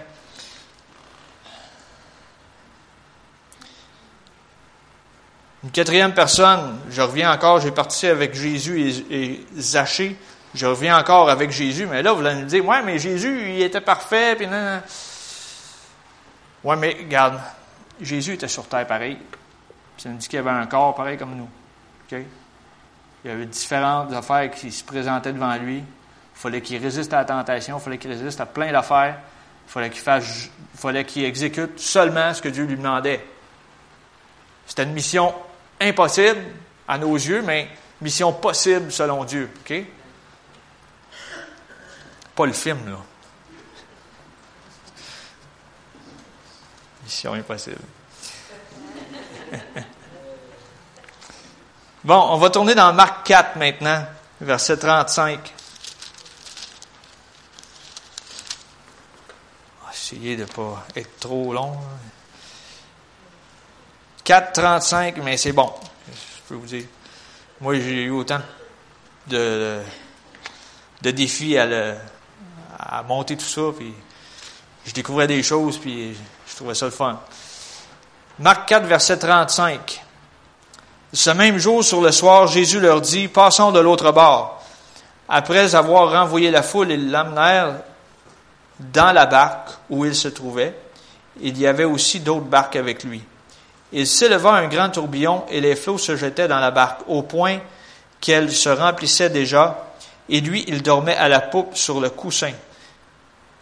Une 5.63 5.71
quatrième 5.71 6.13
personne, 6.13 6.77
je 6.89 7.01
reviens 7.01 7.31
encore, 7.31 7.61
j'ai 7.61 7.71
parti 7.71 8.07
avec 8.07 8.33
Jésus 8.33 9.05
et, 9.09 9.45
Zachée. 9.57 10.17
Je 10.53 10.65
reviens 10.65 10.97
encore 10.97 11.29
avec 11.29 11.51
Jésus, 11.51 11.87
mais 11.87 12.03
là, 12.03 12.13
vous 12.13 12.23
allez 12.23 12.41
me 12.41 12.45
dire, 12.45 12.65
ouais, 12.65 12.83
mais 12.83 12.99
Jésus, 12.99 13.53
il 13.55 13.61
était 13.61 13.81
parfait, 13.81 14.35
puis 14.35 14.45
non, 14.45 14.81
Ouais, 16.63 16.75
mais 16.75 16.95
regarde, 16.99 17.39
Jésus 17.99 18.33
était 18.33 18.47
sur 18.47 18.67
terre 18.67 18.85
pareil. 18.85 19.17
Ça 19.97 20.09
nous 20.09 20.17
dit 20.17 20.27
qu'il 20.27 20.39
avait 20.39 20.49
un 20.49 20.65
corps 20.65 20.95
pareil 20.95 21.17
comme 21.17 21.35
nous. 21.35 21.49
Il 22.11 22.25
y 23.25 23.29
avait 23.29 23.45
différentes 23.45 24.13
affaires 24.13 24.51
qui 24.51 24.71
se 24.71 24.83
présentaient 24.83 25.33
devant 25.33 25.55
lui. 25.55 25.77
Il 25.77 25.83
fallait 26.33 26.61
qu'il 26.61 26.81
résiste 26.81 27.13
à 27.13 27.17
la 27.17 27.25
tentation, 27.25 27.77
il 27.77 27.81
fallait 27.81 27.97
qu'il 27.97 28.11
résiste 28.11 28.39
à 28.41 28.45
plein 28.45 28.71
d'affaires. 28.71 29.17
Il 29.67 29.71
fallait 29.71 29.89
qu'il 29.89 30.01
fasse, 30.01 30.49
il 30.73 30.79
fallait 30.79 31.05
qu'il 31.05 31.23
exécute 31.23 31.79
seulement 31.79 32.33
ce 32.33 32.41
que 32.41 32.49
Dieu 32.49 32.65
lui 32.65 32.75
demandait. 32.75 33.25
C'était 34.65 34.83
une 34.83 34.93
mission 34.93 35.33
impossible 35.83 36.41
à 36.87 36.97
nos 36.97 37.15
yeux, 37.15 37.41
mais 37.41 37.69
mission 38.01 38.33
possible 38.33 38.91
selon 38.91 39.23
Dieu. 39.23 39.49
OK? 39.61 39.73
Pas 42.35 42.45
le 42.45 42.53
film, 42.53 42.89
là. 42.89 42.97
Mission 47.03 47.33
impossible. 47.33 47.81
bon, 52.03 52.27
on 52.31 52.37
va 52.37 52.49
tourner 52.49 52.75
dans 52.75 52.93
Marc 52.93 53.27
4 53.27 53.57
maintenant, 53.57 54.05
verset 54.41 54.77
35. 54.77 55.53
essayer 60.13 60.35
de 60.35 60.41
ne 60.41 60.47
pas 60.47 60.85
être 60.95 61.19
trop 61.19 61.53
long. 61.53 61.77
4,35, 64.25 65.21
mais 65.21 65.37
c'est 65.37 65.51
bon. 65.51 65.71
Je 66.07 66.47
peux 66.47 66.55
vous 66.55 66.65
dire. 66.65 66.85
Moi, 67.59 67.75
j'ai 67.75 68.03
eu 68.03 68.11
autant 68.11 68.39
de, 69.27 69.79
de 71.01 71.11
défis 71.11 71.57
à, 71.57 71.67
à 72.79 73.03
monter 73.03 73.37
tout 73.37 73.45
ça, 73.45 73.61
puis 73.77 73.93
je 74.85 74.93
découvrais 74.93 75.27
des 75.27 75.43
choses, 75.43 75.77
puis 75.77 76.15
je 76.47 76.55
trouvais 76.55 76.75
ça 76.75 76.85
le 76.85 76.91
fun. 76.91 77.19
Marc 78.39 78.67
4, 78.67 78.85
verset 78.85 79.19
35. 79.19 80.03
Ce 81.13 81.29
même 81.29 81.57
jour, 81.57 81.83
sur 81.83 82.01
le 82.01 82.11
soir, 82.11 82.47
Jésus 82.47 82.79
leur 82.79 83.01
dit, 83.01 83.27
passons 83.27 83.71
de 83.71 83.79
l'autre 83.79 84.11
bord. 84.11 84.63
Après 85.29 85.75
avoir 85.75 86.11
renvoyé 86.11 86.49
la 86.49 86.63
foule, 86.63 86.91
ils 86.91 87.11
l'amenèrent 87.11 87.75
dans 88.79 89.11
la 89.11 89.25
barque 89.25 89.69
où 89.89 90.05
il 90.05 90.15
se 90.15 90.27
trouvait. 90.27 90.75
Il 91.39 91.57
y 91.57 91.67
avait 91.67 91.83
aussi 91.83 92.19
d'autres 92.19 92.45
barques 92.45 92.75
avec 92.75 93.03
lui. 93.03 93.23
Il 93.93 94.07
s'éleva 94.07 94.53
un 94.53 94.67
grand 94.67 94.89
tourbillon 94.89 95.45
et 95.49 95.61
les 95.61 95.75
flots 95.75 95.97
se 95.97 96.15
jetaient 96.15 96.47
dans 96.47 96.59
la 96.59 96.71
barque 96.71 97.01
au 97.07 97.21
point 97.21 97.59
qu'elle 98.19 98.51
se 98.51 98.69
remplissait 98.69 99.29
déjà, 99.29 99.93
et 100.29 100.41
lui, 100.41 100.63
il 100.67 100.81
dormait 100.81 101.15
à 101.15 101.27
la 101.27 101.41
poupe 101.41 101.75
sur 101.75 101.99
le 101.99 102.09
coussin. 102.09 102.53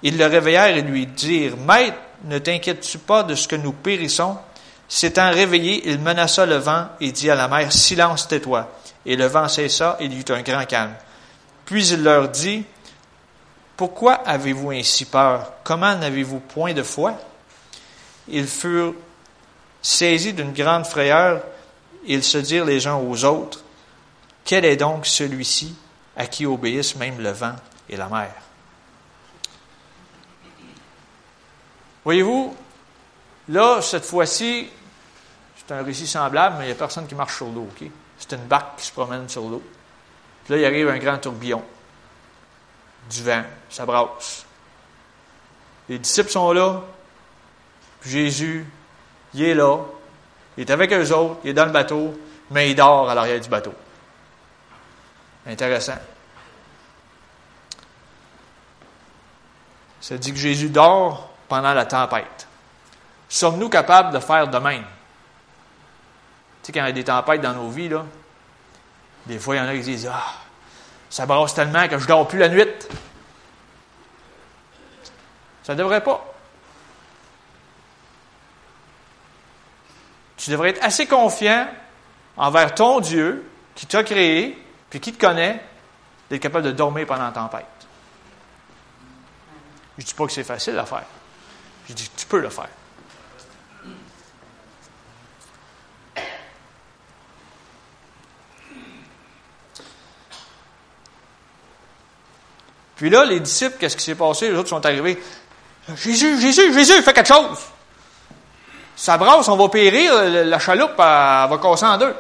Ils 0.04 0.18
le 0.18 0.26
réveillèrent 0.26 0.78
et 0.78 0.82
lui 0.82 1.06
dirent, 1.06 1.58
Maître, 1.58 1.98
ne 2.24 2.38
t'inquiètes-tu 2.38 3.00
pas 3.00 3.24
de 3.24 3.36
ce 3.36 3.48
que 3.48 3.56
nous 3.56 3.74
périssons? 3.74 4.38
S'étant 4.88 5.32
réveillé, 5.32 5.90
il 5.90 6.00
menaça 6.00 6.46
le 6.46 6.58
vent 6.58 6.88
et 7.00 7.12
dit 7.12 7.30
à 7.30 7.36
la 7.36 7.48
mer, 7.48 7.72
Silence, 7.72 8.28
tais-toi. 8.28 8.70
Et 9.06 9.16
le 9.16 9.26
vent 9.26 9.48
cessa 9.48 9.98
et 10.00 10.06
il 10.06 10.14
y 10.14 10.20
eut 10.20 10.26
un 10.32 10.42
grand 10.42 10.66
calme. 10.66 10.94
Puis 11.66 11.88
il 11.88 12.04
leur 12.04 12.30
dit, 12.30 12.64
pourquoi 13.76 14.14
avez-vous 14.14 14.72
ainsi 14.72 15.06
peur? 15.06 15.54
Comment 15.64 15.96
n'avez-vous 15.96 16.40
point 16.40 16.74
de 16.74 16.84
foi? 16.84 17.14
Ils 18.28 18.48
furent 18.48 18.94
saisis 19.82 20.34
d'une 20.34 20.54
grande 20.54 20.86
frayeur, 20.86 21.42
ils 22.06 22.24
se 22.24 22.38
dirent 22.38 22.66
les 22.66 22.88
uns 22.88 22.96
aux 22.96 23.26
autres, 23.26 23.64
Quel 24.44 24.66
est 24.66 24.76
donc 24.76 25.06
celui-ci 25.06 25.76
à 26.16 26.26
qui 26.26 26.46
obéissent 26.46 26.96
même 26.96 27.20
le 27.20 27.32
vent 27.32 27.56
et 27.90 27.96
la 27.96 28.08
mer? 28.08 28.34
Voyez-vous, 32.04 32.56
là, 33.50 33.82
cette 33.82 34.06
fois-ci, 34.06 34.68
c'est 35.56 35.74
un 35.74 35.84
récit 35.84 36.08
semblable, 36.08 36.56
mais 36.58 36.66
il 36.66 36.68
n'y 36.68 36.74
a 36.74 36.76
personne 36.76 37.08
qui 37.08 37.14
marche 37.14 37.38
sur 37.38 37.48
l'eau. 37.48 37.70
C'est 38.18 38.34
une 38.34 38.46
barque 38.46 38.80
qui 38.80 38.88
se 38.88 38.92
promène 38.92 39.30
sur 39.30 39.48
l'eau. 39.48 39.62
Puis 40.44 40.56
là, 40.56 40.60
il 40.60 40.66
arrive 40.66 40.90
un 40.90 40.98
grand 40.98 41.18
tourbillon 41.20 41.64
du 43.10 43.24
vent, 43.24 43.44
ça 43.70 43.86
brasse. 43.86 44.46
Les 45.88 46.00
disciples 46.00 46.30
sont 46.30 46.52
là, 46.52 46.82
Jésus 48.04 48.66
il 49.34 49.44
est 49.44 49.54
là, 49.54 49.78
il 50.58 50.62
est 50.62 50.72
avec 50.72 50.92
eux 50.92 51.12
autres, 51.14 51.40
il 51.44 51.52
est 51.52 51.54
dans 51.54 51.66
le 51.66 51.72
bateau, 51.72 52.14
mais 52.50 52.72
il 52.72 52.76
dort 52.76 53.10
à 53.10 53.16
l'arrière 53.16 53.40
du 53.40 53.50
bateau. 53.50 53.74
Intéressant. 55.48 55.98
Ça 60.02 60.18
dit 60.18 60.32
que 60.32 60.38
Jésus 60.38 60.70
dort 60.70 61.30
pendant 61.48 61.74
la 61.74 61.86
tempête. 61.86 62.48
Sommes-nous 63.30 63.70
capables 63.70 64.14
de 64.14 64.20
faire 64.20 64.48
de 64.48 64.58
même? 64.58 64.84
Tu 66.62 66.68
sais, 66.68 66.72
quand 66.74 66.82
il 66.82 66.88
y 66.88 66.90
a 66.90 66.92
des 66.92 67.04
tempêtes 67.04 67.42
dans 67.42 67.54
nos 67.54 67.70
vies, 67.70 67.90
là, 67.90 68.06
des 69.26 69.40
fois, 69.40 69.56
il 69.56 69.60
y 69.60 69.62
en 69.62 69.68
a 69.68 69.74
qui 69.74 69.82
disent 69.82 70.10
Ah, 70.12 70.34
ça 71.10 71.26
brasse 71.26 71.54
tellement 71.54 71.88
que 71.88 71.98
je 71.98 72.04
ne 72.04 72.08
dors 72.08 72.28
plus 72.28 72.40
la 72.40 72.50
nuit. 72.50 72.68
Ça 75.64 75.74
ne 75.74 75.78
devrait 75.78 76.04
pas. 76.04 76.31
Tu 80.42 80.50
devrais 80.50 80.72
être 80.72 80.84
assez 80.84 81.06
confiant 81.06 81.68
envers 82.36 82.74
ton 82.74 83.00
Dieu 83.00 83.48
qui 83.76 83.86
t'a 83.86 84.04
créé, 84.04 84.58
puis 84.90 85.00
qui 85.00 85.14
te 85.14 85.24
connaît, 85.24 85.64
d'être 86.32 86.42
capable 86.42 86.66
de 86.66 86.72
dormir 86.72 87.06
pendant 87.06 87.26
la 87.26 87.32
tempête. 87.32 87.66
Je 89.98 90.02
ne 90.02 90.08
dis 90.08 90.14
pas 90.16 90.26
que 90.26 90.32
c'est 90.32 90.44
facile 90.44 90.80
à 90.80 90.86
faire. 90.86 91.04
Je 91.88 91.94
dis 91.94 92.10
que 92.10 92.20
tu 92.20 92.26
peux 92.26 92.40
le 92.40 92.50
faire. 92.50 92.70
Puis 102.96 103.12
là, 103.12 103.26
les 103.26 103.40
disciples, 103.40 103.78
qu'est-ce 103.78 103.98
qui 103.98 104.04
s'est 104.06 104.16
passé? 104.16 104.50
Les 104.50 104.58
autres 104.58 104.70
sont 104.70 104.84
arrivés. 104.84 105.22
Jésus, 105.98 106.42
Jésus, 106.42 106.74
Jésus, 106.74 107.00
fais 107.04 107.14
quelque 107.14 107.28
chose. 107.28 107.60
Ça 109.02 109.18
brasse, 109.18 109.48
on 109.48 109.58
va 109.58 109.68
périr, 109.68 110.14
la 110.46 110.60
chaloupe 110.60 110.92
elle, 110.92 111.50
va 111.50 111.60
casser 111.60 111.88
en 111.88 111.98
deux. 111.98 112.14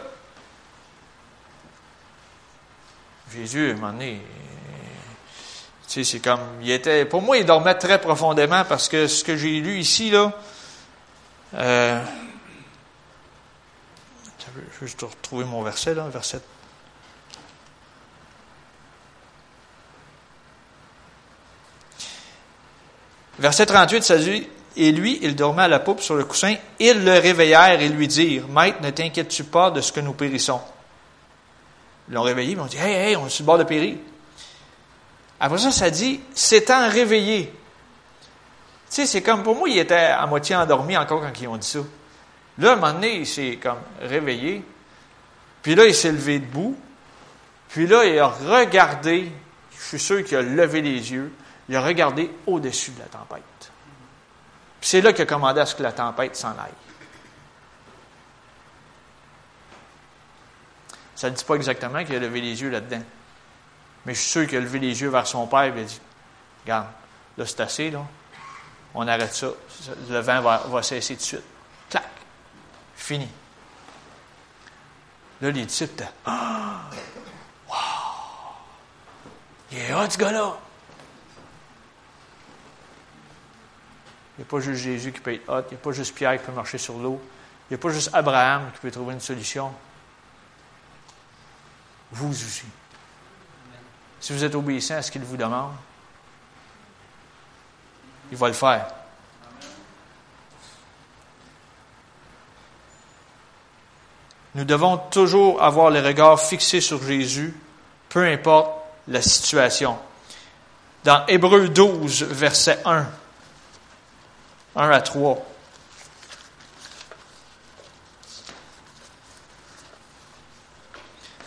Jésus, 3.31 3.69
à 3.69 3.73
un 3.73 3.75
moment 3.75 3.93
donné, 3.93 4.19
tu 5.87 6.03
sais, 6.03 6.03
c'est 6.03 6.19
comme, 6.19 6.39
il 6.59 6.71
était, 6.71 7.05
pour 7.05 7.21
moi, 7.21 7.37
il 7.37 7.45
dormait 7.45 7.75
très 7.75 8.01
profondément 8.01 8.65
parce 8.65 8.89
que 8.89 9.05
ce 9.05 9.23
que 9.23 9.37
j'ai 9.37 9.59
lu 9.59 9.77
ici, 9.77 10.09
là, 10.09 10.31
euh, 11.53 12.03
je 14.39 14.59
vais 14.59 14.67
juste 14.81 15.01
retrouver 15.03 15.45
mon 15.45 15.61
verset, 15.61 15.93
là, 15.93 16.07
verset 16.11 16.41
Verset 23.37 23.67
38, 23.67 24.03
ça 24.03 24.17
dit, 24.17 24.47
et 24.75 24.91
lui, 24.91 25.19
il 25.21 25.35
dormait 25.35 25.63
à 25.63 25.67
la 25.67 25.79
poupe 25.79 26.01
sur 26.01 26.15
le 26.15 26.23
coussin. 26.23 26.55
Ils 26.79 27.03
le 27.03 27.13
réveillèrent 27.13 27.81
et 27.81 27.89
lui 27.89 28.07
dirent, 28.07 28.47
Maître, 28.47 28.77
ne 28.81 28.89
t'inquiètes-tu 28.89 29.43
pas 29.43 29.71
de 29.71 29.81
ce 29.81 29.91
que 29.91 29.99
nous 29.99 30.13
périssons? 30.13 30.61
Ils 32.07 32.13
l'ont 32.13 32.21
réveillé, 32.21 32.53
ils 32.53 32.59
ont 32.59 32.65
dit, 32.65 32.77
Hey, 32.77 32.93
hey, 32.93 33.15
on 33.15 33.27
est 33.27 33.29
sur 33.29 33.43
le 33.43 33.47
bord 33.47 33.57
de 33.57 33.63
périr. 33.63 33.95
Après 35.39 35.57
ça, 35.57 35.71
ça 35.71 35.89
dit, 35.89 36.21
s'étant 36.33 36.87
réveillé. 36.89 37.51
Tu 38.89 38.95
sais, 38.95 39.05
c'est 39.05 39.21
comme, 39.21 39.43
pour 39.43 39.55
moi, 39.55 39.69
il 39.69 39.79
était 39.79 39.95
à 39.95 40.25
moitié 40.27 40.55
endormi 40.55 40.97
encore 40.97 41.21
quand 41.21 41.41
ils 41.41 41.47
ont 41.47 41.57
dit 41.57 41.67
ça. 41.67 41.79
Là, 42.57 42.71
à 42.71 42.73
un 42.73 42.75
moment 42.75 42.93
donné, 42.93 43.17
il 43.17 43.27
s'est 43.27 43.57
comme 43.61 43.79
réveillé. 44.01 44.63
Puis 45.63 45.75
là, 45.75 45.85
il 45.85 45.95
s'est 45.95 46.11
levé 46.11 46.39
debout. 46.39 46.77
Puis 47.69 47.87
là, 47.87 48.05
il 48.05 48.19
a 48.19 48.27
regardé. 48.27 49.31
Je 49.71 49.83
suis 49.83 49.99
sûr 49.99 50.23
qu'il 50.23 50.37
a 50.37 50.41
levé 50.41 50.81
les 50.81 51.11
yeux 51.11 51.31
il 51.71 51.77
a 51.77 51.81
regardé 51.81 52.29
au-dessus 52.47 52.91
de 52.91 52.99
la 52.99 53.05
tempête. 53.05 53.41
C'est 54.81 55.01
là 55.01 55.13
qu'il 55.13 55.21
a 55.21 55.25
commandé 55.25 55.61
à 55.61 55.65
ce 55.65 55.75
que 55.75 55.83
la 55.83 55.91
tempête 55.91 56.35
s'en 56.35 56.49
aille. 56.49 56.73
Ça 61.15 61.29
ne 61.29 61.35
dit 61.35 61.43
pas 61.43 61.55
exactement 61.55 62.03
qu'il 62.03 62.15
a 62.15 62.19
levé 62.19 62.41
les 62.41 62.61
yeux 62.61 62.71
là-dedans. 62.71 63.03
Mais 64.05 64.15
je 64.15 64.21
suis 64.21 64.29
sûr 64.31 64.47
qu'il 64.47 64.57
a 64.57 64.61
levé 64.61 64.79
les 64.79 64.99
yeux 65.01 65.09
vers 65.09 65.27
son 65.27 65.45
père 65.45 65.63
et 65.65 65.69
il 65.69 65.79
a 65.79 65.83
dit 65.83 66.01
Regarde, 66.63 66.87
là 67.37 67.45
c'est 67.45 67.59
assez, 67.59 67.91
là. 67.91 68.03
On 68.93 69.07
arrête 69.07 69.33
ça. 69.33 69.47
Le 70.09 70.19
vent 70.19 70.41
va, 70.41 70.83
cesser 70.83 71.13
tout 71.13 71.19
de 71.19 71.25
suite. 71.25 71.43
Clac. 71.89 72.09
Fini. 72.95 73.29
Là, 75.41 75.51
les 75.51 75.65
disciples 75.65 75.93
étaient 75.93 76.09
Ah! 76.25 76.89
Wow! 77.69 77.75
Il 79.71 79.77
est 79.79 79.93
hot, 79.93 80.09
ce 80.09 80.17
gars-là! 80.17 80.57
N'y 84.41 84.47
a 84.47 84.49
pas 84.49 84.59
juste 84.59 84.83
Jésus 84.83 85.11
qui 85.11 85.19
peut 85.19 85.33
être 85.33 85.49
hot. 85.49 85.63
Il 85.69 85.75
n'y 85.75 85.81
a 85.81 85.83
pas 85.83 85.91
juste 85.91 86.15
Pierre 86.15 86.37
qui 86.37 86.45
peut 86.45 86.51
marcher 86.51 86.77
sur 86.77 86.97
l'eau. 86.97 87.21
Il 87.69 87.73
n'y 87.73 87.75
a 87.75 87.77
pas 87.77 87.89
juste 87.89 88.09
Abraham 88.13 88.71
qui 88.73 88.79
peut 88.79 88.91
trouver 88.91 89.13
une 89.13 89.19
solution. 89.19 89.71
Vous 92.11 92.31
aussi. 92.31 92.65
Si 94.19 94.33
vous 94.33 94.43
êtes 94.43 94.55
obéissant 94.55 94.95
à 94.95 95.01
ce 95.01 95.11
qu'il 95.11 95.23
vous 95.23 95.37
demande, 95.37 95.71
il 98.31 98.37
va 98.37 98.47
le 98.47 98.53
faire. 98.53 98.87
Nous 104.53 104.65
devons 104.65 104.97
toujours 104.97 105.63
avoir 105.63 105.89
les 105.89 106.01
regards 106.01 106.39
fixés 106.39 106.81
sur 106.81 107.01
Jésus, 107.01 107.55
peu 108.09 108.25
importe 108.25 108.71
la 109.07 109.21
situation. 109.21 109.97
Dans 111.03 111.25
Hébreu 111.27 111.69
12, 111.69 112.23
verset 112.23 112.79
1, 112.85 113.07
1 114.75 114.89
à 114.89 115.01
3. 115.01 115.45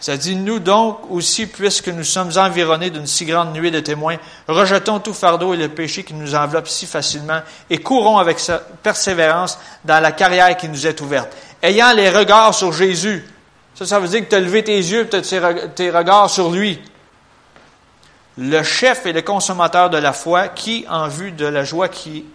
Ça 0.04 0.18
dit, 0.18 0.36
nous 0.36 0.58
donc 0.58 0.98
aussi, 1.08 1.46
puisque 1.46 1.88
nous 1.88 2.04
sommes 2.04 2.30
environnés 2.36 2.90
d'une 2.90 3.06
si 3.06 3.24
grande 3.24 3.54
nuée 3.54 3.70
de 3.70 3.80
témoins, 3.80 4.18
rejetons 4.46 5.00
tout 5.00 5.14
fardeau 5.14 5.54
et 5.54 5.56
le 5.56 5.70
péché 5.70 6.04
qui 6.04 6.12
nous 6.12 6.34
enveloppe 6.34 6.68
si 6.68 6.84
facilement 6.84 7.40
et 7.70 7.78
courons 7.78 8.18
avec 8.18 8.38
persévérance 8.82 9.58
dans 9.82 10.00
la 10.00 10.12
carrière 10.12 10.54
qui 10.58 10.68
nous 10.68 10.86
est 10.86 11.00
ouverte. 11.00 11.34
Ayant 11.62 11.94
les 11.94 12.10
regards 12.10 12.54
sur 12.54 12.70
Jésus. 12.70 13.24
Ça, 13.74 13.98
veut 13.98 14.08
dire 14.08 14.20
que 14.20 14.28
tu 14.28 14.34
as 14.34 14.40
levé 14.40 14.62
tes 14.62 14.76
yeux, 14.76 15.08
as 15.10 15.68
tes 15.68 15.90
regards 15.90 16.28
sur 16.28 16.50
lui. 16.50 16.78
Le 18.36 18.62
chef 18.62 19.06
et 19.06 19.14
le 19.14 19.22
consommateur 19.22 19.88
de 19.88 19.96
la 19.96 20.12
foi 20.12 20.48
qui, 20.48 20.84
en 20.90 21.08
vue 21.08 21.32
de 21.32 21.46
la 21.46 21.64
joie 21.64 21.88
qui 21.88 22.26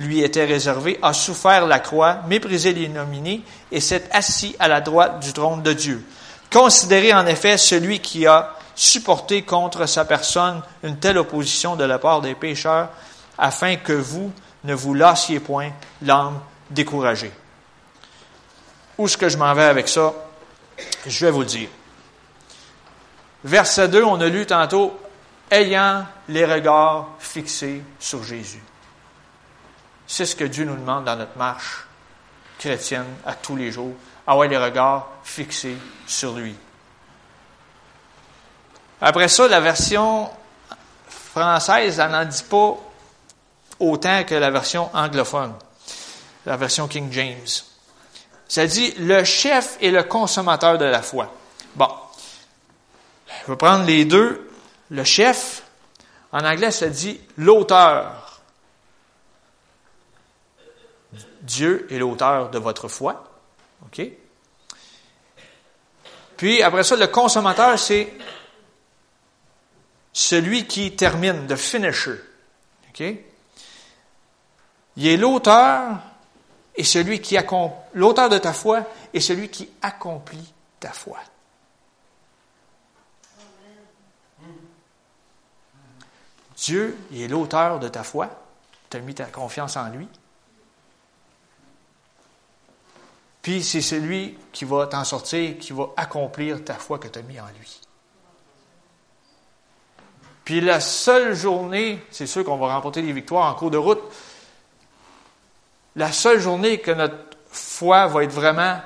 lui 0.00 0.22
était 0.22 0.46
réservé, 0.46 0.98
a 1.02 1.12
souffert 1.12 1.66
la 1.66 1.78
croix, 1.78 2.22
méprisé 2.26 2.72
les 2.72 2.88
nominés 2.88 3.42
et 3.70 3.80
s'est 3.80 4.08
assis 4.10 4.56
à 4.58 4.66
la 4.66 4.80
droite 4.80 5.20
du 5.20 5.32
trône 5.32 5.62
de 5.62 5.74
Dieu. 5.74 6.04
Considérez 6.50 7.12
en 7.12 7.26
effet 7.26 7.58
celui 7.58 8.00
qui 8.00 8.26
a 8.26 8.54
supporté 8.74 9.42
contre 9.42 9.84
sa 9.86 10.06
personne 10.06 10.62
une 10.82 10.98
telle 10.98 11.18
opposition 11.18 11.76
de 11.76 11.84
la 11.84 11.98
part 11.98 12.22
des 12.22 12.34
pécheurs, 12.34 12.88
afin 13.36 13.76
que 13.76 13.92
vous 13.92 14.32
ne 14.64 14.74
vous 14.74 14.94
lassiez 14.94 15.38
point 15.38 15.70
l'âme 16.02 16.40
découragée. 16.70 17.32
Où 18.96 19.04
est-ce 19.04 19.18
que 19.18 19.28
je 19.28 19.36
m'en 19.36 19.52
vais 19.54 19.64
avec 19.64 19.88
ça? 19.88 20.14
Je 21.06 21.26
vais 21.26 21.30
vous 21.30 21.40
le 21.40 21.46
dire. 21.46 21.68
Verset 23.44 23.88
2, 23.88 24.02
on 24.02 24.20
a 24.20 24.28
lu 24.28 24.46
tantôt, 24.46 24.98
ayant 25.50 26.06
les 26.28 26.46
regards 26.46 27.08
fixés 27.18 27.82
sur 27.98 28.24
Jésus. 28.24 28.62
C'est 30.12 30.26
ce 30.26 30.34
que 30.34 30.42
Dieu 30.42 30.64
nous 30.64 30.74
demande 30.74 31.04
dans 31.04 31.14
notre 31.14 31.38
marche 31.38 31.86
chrétienne 32.58 33.06
à 33.24 33.34
tous 33.34 33.54
les 33.54 33.70
jours, 33.70 33.94
avoir 34.26 34.48
les 34.48 34.58
regards 34.58 35.08
fixés 35.22 35.76
sur 36.04 36.32
lui. 36.32 36.52
Après 39.00 39.28
ça, 39.28 39.46
la 39.46 39.60
version 39.60 40.28
française, 41.08 42.00
elle 42.00 42.10
n'en 42.10 42.24
dit 42.24 42.42
pas 42.42 42.76
autant 43.78 44.24
que 44.24 44.34
la 44.34 44.50
version 44.50 44.90
anglophone, 44.92 45.54
la 46.44 46.56
version 46.56 46.88
King 46.88 47.12
James. 47.12 47.46
Ça 48.48 48.66
dit 48.66 48.92
le 48.98 49.22
chef 49.22 49.76
et 49.80 49.92
le 49.92 50.02
consommateur 50.02 50.76
de 50.76 50.86
la 50.86 51.02
foi. 51.02 51.32
Bon, 51.76 51.88
je 53.46 53.52
vais 53.52 53.56
prendre 53.56 53.84
les 53.84 54.04
deux. 54.04 54.50
Le 54.90 55.04
chef, 55.04 55.62
en 56.32 56.44
anglais, 56.44 56.72
ça 56.72 56.88
dit 56.88 57.20
l'auteur 57.36 58.29
Dieu 61.40 61.86
est 61.90 61.98
l'auteur 61.98 62.50
de 62.50 62.58
votre 62.58 62.88
foi. 62.88 63.24
OK? 63.86 64.02
Puis 66.36 66.62
après 66.62 66.84
ça, 66.84 66.96
le 66.96 67.06
consommateur, 67.06 67.78
c'est 67.78 68.12
celui 70.12 70.66
qui 70.66 70.96
termine, 70.96 71.46
de 71.46 71.56
finisher. 71.56 72.20
OK? 72.90 73.02
Il 74.96 75.06
est 75.06 75.16
l'auteur 75.16 75.98
et 76.74 76.84
celui 76.84 77.20
qui 77.20 77.36
l'auteur 77.94 78.28
de 78.28 78.38
ta 78.38 78.52
foi 78.52 78.86
et 79.12 79.20
celui 79.20 79.48
qui 79.48 79.68
accomplit 79.82 80.52
ta 80.78 80.92
foi. 80.92 81.18
Dieu, 86.56 86.98
est 87.14 87.28
l'auteur 87.28 87.80
de 87.80 87.88
ta 87.88 88.02
foi. 88.02 88.28
Tu 88.90 88.96
as 88.96 89.00
mis 89.00 89.14
ta 89.14 89.24
confiance 89.24 89.76
en 89.76 89.88
lui. 89.88 90.06
Puis 93.42 93.62
c'est 93.62 93.80
celui 93.80 94.36
qui 94.52 94.64
va 94.64 94.86
t'en 94.86 95.04
sortir, 95.04 95.58
qui 95.58 95.72
va 95.72 95.88
accomplir 95.96 96.62
ta 96.64 96.74
foi 96.74 96.98
que 96.98 97.08
tu 97.08 97.18
as 97.18 97.22
mis 97.22 97.40
en 97.40 97.46
lui. 97.58 97.80
Puis 100.44 100.60
la 100.60 100.80
seule 100.80 101.34
journée, 101.34 102.02
c'est 102.10 102.26
sûr 102.26 102.44
qu'on 102.44 102.56
va 102.56 102.74
remporter 102.74 103.02
des 103.02 103.12
victoires 103.12 103.50
en 103.50 103.54
cours 103.54 103.70
de 103.70 103.78
route, 103.78 104.02
la 105.96 106.12
seule 106.12 106.40
journée 106.40 106.78
que 106.78 106.90
notre 106.90 107.36
foi 107.48 108.06
va 108.06 108.24
être 108.24 108.32
vraiment 108.32 108.78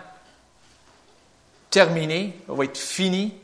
terminée, 1.70 2.38
va 2.46 2.64
être 2.64 2.78
finie, 2.78 3.34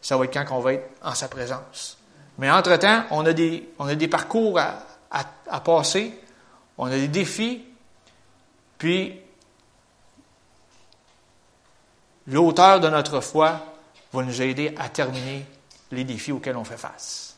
ça 0.00 0.16
va 0.16 0.24
être 0.24 0.32
quand 0.32 0.56
on 0.56 0.60
va 0.60 0.74
être 0.74 0.88
en 1.02 1.14
sa 1.14 1.28
présence. 1.28 1.98
Mais 2.38 2.50
entre-temps, 2.50 3.04
on, 3.10 3.26
a 3.26 3.32
des, 3.32 4.08
parcours 4.08 4.58
à, 4.58 4.84
à 5.10 5.60
passer, 5.60 6.18
on 6.78 6.86
a 6.86 6.90
des 6.90 7.08
défis, 7.08 7.64
puis 8.78 9.20
l'auteur 12.28 12.80
de 12.80 12.88
notre 12.88 13.20
foi 13.20 13.60
va 14.12 14.22
nous 14.22 14.42
aider 14.42 14.74
à 14.78 14.88
terminer 14.88 15.46
les 15.90 16.04
défis 16.04 16.32
auxquels 16.32 16.56
on 16.56 16.64
fait 16.64 16.76
face. 16.76 17.36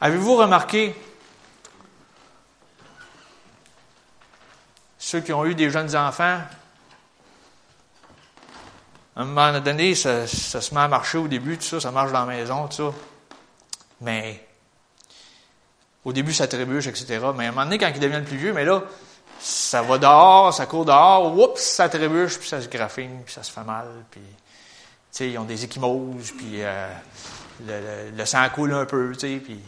Avez-vous 0.00 0.36
remarqué, 0.36 0.94
ceux 4.98 5.20
qui 5.20 5.32
ont 5.32 5.46
eu 5.46 5.54
des 5.54 5.70
jeunes 5.70 5.96
enfants, 5.96 6.40
à 9.16 9.22
un 9.22 9.24
moment 9.24 9.60
donné, 9.60 9.94
ça, 9.94 10.26
se 10.26 10.74
met 10.74 10.80
à 10.80 10.88
marcher 10.88 11.18
au 11.18 11.28
début, 11.28 11.56
tout 11.56 11.64
ça, 11.64 11.80
ça 11.80 11.90
marche 11.90 12.12
dans 12.12 12.26
la 12.26 12.36
maison, 12.36 12.66
tout 12.68 12.76
ça. 12.76 12.92
Mais 14.00 14.43
au 16.04 16.12
début, 16.12 16.32
ça 16.32 16.46
trébuche, 16.46 16.86
etc. 16.86 17.20
Mais 17.36 17.46
à 17.46 17.48
un 17.48 17.52
moment 17.52 17.64
donné, 17.64 17.78
quand 17.78 17.90
il 17.94 18.00
devient 18.00 18.18
le 18.18 18.24
plus 18.24 18.36
vieux, 18.36 18.52
mais 18.52 18.64
là, 18.64 18.82
ça 19.38 19.82
va 19.82 19.98
dehors, 19.98 20.52
ça 20.52 20.66
court 20.66 20.84
dehors, 20.84 21.36
oups, 21.36 21.60
ça 21.60 21.88
trébuche, 21.88 22.38
puis 22.38 22.48
ça 22.48 22.60
se 22.60 22.68
graffine, 22.68 23.22
puis 23.24 23.32
ça 23.32 23.42
se 23.42 23.50
fait 23.50 23.64
mal, 23.64 23.88
puis, 24.10 24.20
tu 24.20 24.28
sais, 25.10 25.30
ils 25.30 25.38
ont 25.38 25.44
des 25.44 25.64
échymoses, 25.64 26.32
puis 26.32 26.62
euh, 26.62 26.88
le, 28.16 28.24
sang 28.24 28.48
coule 28.50 28.74
un 28.74 28.86
peu, 28.86 29.12
tu 29.12 29.20
sais, 29.20 29.40
puis... 29.42 29.60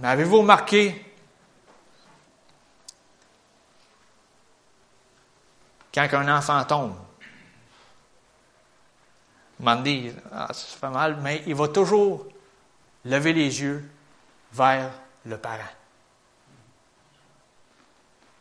Mais 0.00 0.08
avez-vous 0.08 0.38
remarqué 0.38 1.04
quand 5.92 6.06
un 6.12 6.36
enfant 6.36 6.62
tombe, 6.64 6.94
dit, 9.82 10.12
ah, 10.32 10.48
ça 10.52 10.78
fait 10.78 10.90
mal, 10.90 11.18
mais 11.20 11.42
il 11.46 11.54
va 11.54 11.68
toujours 11.68 12.26
lever 13.08 13.32
les 13.32 13.60
yeux 13.60 13.88
vers 14.52 14.90
le 15.24 15.36
parent. 15.38 15.62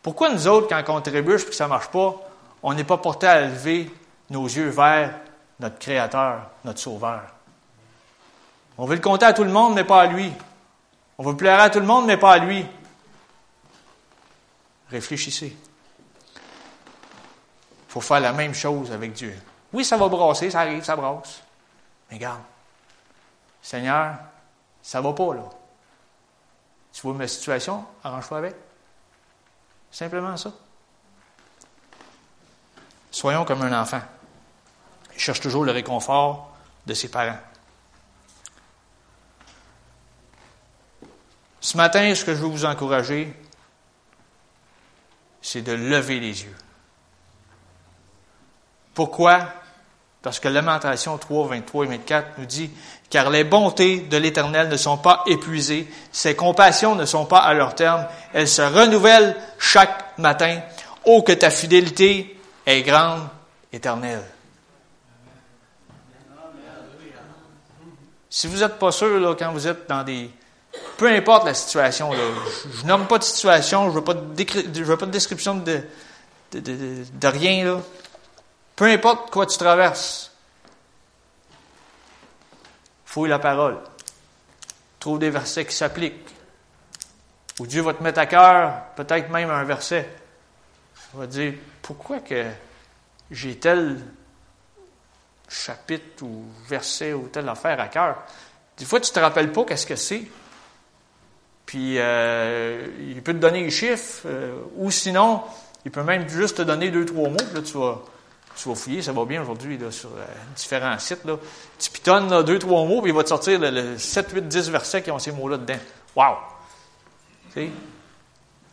Pourquoi 0.02 0.30
nous 0.30 0.48
autres, 0.48 0.68
quand 0.68 0.96
on 0.96 1.02
trébuche 1.02 1.44
et 1.44 1.48
que 1.48 1.56
ça 1.56 1.66
ne 1.66 1.70
marche 1.70 1.88
pas, 1.88 2.16
on 2.64 2.74
n'est 2.74 2.84
pas 2.84 2.98
porté 2.98 3.28
à 3.28 3.42
lever 3.42 3.92
nos 4.30 4.46
yeux 4.46 4.70
vers 4.70 5.14
notre 5.60 5.80
Créateur, 5.80 6.50
notre 6.64 6.80
Sauveur? 6.80 7.24
On 8.78 8.86
veut 8.86 8.96
le 8.96 9.02
compter 9.02 9.26
à 9.26 9.34
tout 9.34 9.44
le 9.44 9.52
monde, 9.52 9.74
mais 9.74 9.84
pas 9.84 10.04
à 10.04 10.08
lui. 10.08 10.32
On 11.18 11.24
veut 11.24 11.36
plaire 11.36 11.60
à 11.60 11.70
tout 11.70 11.80
le 11.80 11.86
monde, 11.86 12.06
mais 12.06 12.18
pas 12.18 12.34
à 12.34 12.38
lui. 12.38 12.66
Réfléchissez. 14.90 15.58
Il 16.36 17.92
faut 17.92 18.02
faire 18.02 18.20
la 18.20 18.34
même 18.34 18.54
chose 18.54 18.92
avec 18.92 19.14
Dieu. 19.14 19.36
Oui, 19.74 19.84
ça 19.84 19.98
va 19.98 20.08
brasser, 20.08 20.52
ça 20.52 20.62
arrive, 20.62 20.84
ça 20.84 20.96
brasse. 20.96 21.42
Mais 22.10 22.18
regarde, 22.18 22.42
Seigneur, 23.62 24.16
ça 24.88 25.02
va 25.02 25.12
pas, 25.12 25.34
là. 25.34 25.44
Tu 26.94 27.02
vois 27.02 27.14
ma 27.14 27.28
situation, 27.28 27.86
arrange-toi 28.06 28.38
avec. 28.38 28.56
Simplement 29.92 30.38
ça. 30.38 30.54
Soyons 33.12 33.44
comme 33.44 33.64
un 33.64 33.82
enfant. 33.82 34.00
Il 35.14 35.20
cherche 35.20 35.42
toujours 35.42 35.66
le 35.66 35.74
réconfort 35.74 36.56
de 36.86 36.94
ses 36.94 37.12
parents. 37.12 37.38
Ce 41.60 41.76
matin, 41.76 42.16
ce 42.16 42.24
que 42.24 42.34
je 42.34 42.40
veux 42.40 42.48
vous 42.48 42.64
encourager, 42.64 43.38
c'est 45.42 45.64
de 45.64 45.74
lever 45.74 46.22
les 46.22 46.44
yeux. 46.44 46.58
Pourquoi? 48.94 49.52
Parce 50.28 50.42
que 50.42 50.50
Lamentation 50.50 51.18
3, 51.18 51.48
23 51.48 51.86
et 51.86 51.88
24 51.88 52.28
nous 52.38 52.46
dit, 52.46 52.70
car 53.10 53.30
les 53.30 53.46
bontés 53.46 54.02
de 54.02 54.18
l'Éternel 54.18 54.68
ne 54.68 54.76
sont 54.76 54.98
pas 54.98 55.24
épuisées, 55.26 55.88
ses 56.12 56.36
compassions 56.36 56.96
ne 56.96 57.06
sont 57.06 57.24
pas 57.24 57.38
à 57.38 57.54
leur 57.54 57.76
terme, 57.76 58.06
elles 58.34 58.50
se 58.50 58.62
renouvellent 58.62 59.38
chaque 59.58 60.18
matin. 60.18 60.60
Oh, 61.06 61.22
que 61.22 61.32
ta 61.32 61.50
fidélité 61.50 62.38
est 62.66 62.82
grande, 62.82 63.22
éternelle. 63.72 64.22
Si 68.30 68.48
vous 68.48 68.58
n'êtes 68.58 68.78
pas 68.78 68.92
sûr, 68.92 69.34
quand 69.40 69.54
vous 69.54 69.66
êtes 69.66 69.88
dans 69.88 70.04
des... 70.04 70.30
Peu 70.98 71.08
importe 71.08 71.46
la 71.46 71.54
situation, 71.54 72.12
je, 72.12 72.86
nomme 72.86 73.08
pas 73.08 73.18
de 73.18 73.24
situation, 73.24 73.86
je 73.86 73.92
ne 73.92 73.94
veux, 73.94 74.04
pas 74.98 75.06
de 75.06 75.12
description 75.12 75.56
de, 75.56 75.84
rien. 77.24 77.80
Peu 78.78 78.86
importe 78.86 79.32
quoi 79.32 79.48
tu 79.48 79.58
traverses, 79.58 80.32
fouille 83.06 83.28
la 83.28 83.40
parole. 83.40 83.80
Trouve 85.00 85.18
des 85.18 85.32
versets 85.32 85.66
qui 85.66 85.76
s'appliquent. 85.76 86.30
Ou 87.60 87.66
Dieu 87.66 87.82
va 87.82 87.96
te 87.96 88.04
mettre 88.04 88.20
à 88.20 88.28
cœur, 88.28 88.84
peut-être 88.96 89.32
même 89.32 89.50
un 89.50 89.64
verset. 89.64 90.08
Il 91.12 91.20
va 91.20 91.26
dire, 91.26 91.56
pourquoi 91.82 92.20
que 92.20 92.46
j'ai 93.32 93.58
tel 93.58 94.00
chapitre 95.50 96.24
ou 96.24 96.46
verset 96.68 97.14
ou 97.14 97.30
telle 97.30 97.50
affaire 97.50 97.80
à 97.80 97.88
cœur? 97.88 98.18
Des 98.78 98.86
fois, 98.86 99.00
tu 99.00 99.10
ne 99.10 99.16
te 99.16 99.20
rappelles 99.20 99.52
pas 99.52 99.66
qu'est-ce 99.66 99.88
que 99.88 99.96
c'est. 99.96 100.22
Puis, 101.66 101.96
euh, 101.98 102.86
il 103.00 103.24
peut 103.24 103.34
te 103.34 103.40
donner 103.40 103.64
les 103.64 103.72
chiffres, 103.72 104.22
euh, 104.28 104.62
ou 104.76 104.92
sinon, 104.92 105.42
il 105.84 105.90
peut 105.90 106.04
même 106.04 106.30
juste 106.30 106.58
te 106.58 106.62
donner 106.62 106.92
deux, 106.92 107.06
trois 107.06 107.30
mots, 107.30 107.38
là, 107.56 107.62
tu 107.64 107.76
vas, 107.76 108.04
tu 108.58 108.70
vas 108.70 108.76
fouiller, 108.76 109.02
ça 109.02 109.12
va 109.12 109.26
bien 109.26 109.42
aujourd'hui 109.42 109.80
sur 109.92 110.10
euh, 110.10 110.26
différents 110.56 110.98
sites. 110.98 111.24
Là. 111.26 111.38
Tu 111.78 111.92
pitonnes 111.92 112.44
deux, 112.44 112.60
trois 112.60 112.84
mots, 112.86 113.02
puis 113.02 113.12
il 113.12 113.16
va 113.16 113.24
te 113.24 113.30
sortir 113.30 113.60
le, 113.60 113.98
7, 113.98 114.32
8, 114.32 114.48
10 114.48 114.70
versets 114.70 115.04
qui 115.04 115.12
ont 115.12 115.20
ces 115.20 115.32
mots-là 115.32 115.58
dedans. 115.58 115.80
Wow! 116.16 116.36
sais? 117.54 117.70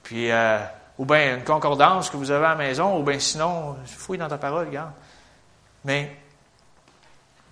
Puis, 0.03 0.31
euh, 0.31 0.59
ou 0.99 1.05
bien 1.05 1.37
une 1.37 1.45
concordance 1.45 2.11
que 2.11 2.17
vous 2.17 2.31
avez 2.31 2.47
à 2.47 2.51
la 2.51 2.55
maison, 2.55 2.99
ou 2.99 3.03
bien 3.03 3.19
sinon, 3.19 3.77
fouille 3.87 4.19
dans 4.19 4.29
ta 4.29 4.39
parole, 4.39 4.67
regarde. 4.67 4.93
Mais, 5.85 6.17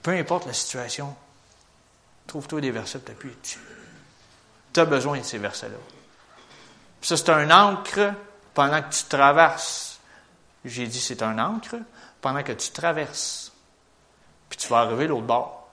peu 0.02 0.12
importe 0.12 0.46
la 0.46 0.52
situation, 0.52 1.14
trouve-toi 2.26 2.60
des 2.60 2.70
versets 2.70 2.98
pour 2.98 3.08
t'appuyer 3.08 3.36
dessus. 3.42 3.60
Tu 4.72 4.80
as 4.80 4.84
besoin 4.86 5.18
de 5.18 5.24
ces 5.24 5.38
versets-là. 5.38 5.76
Ça, 7.02 7.16
c'est 7.16 7.30
un 7.30 7.50
encre 7.50 8.14
pendant 8.54 8.80
que 8.80 8.94
tu 8.94 9.04
traverses. 9.04 10.00
J'ai 10.64 10.86
dit 10.86 11.00
c'est 11.00 11.22
un 11.22 11.38
encre 11.38 11.76
pendant 12.22 12.42
que 12.42 12.52
tu 12.52 12.70
traverses, 12.70 13.52
puis 14.48 14.56
tu 14.56 14.68
vas 14.68 14.78
arriver 14.78 15.08
l'autre 15.08 15.26
bord. 15.26 15.68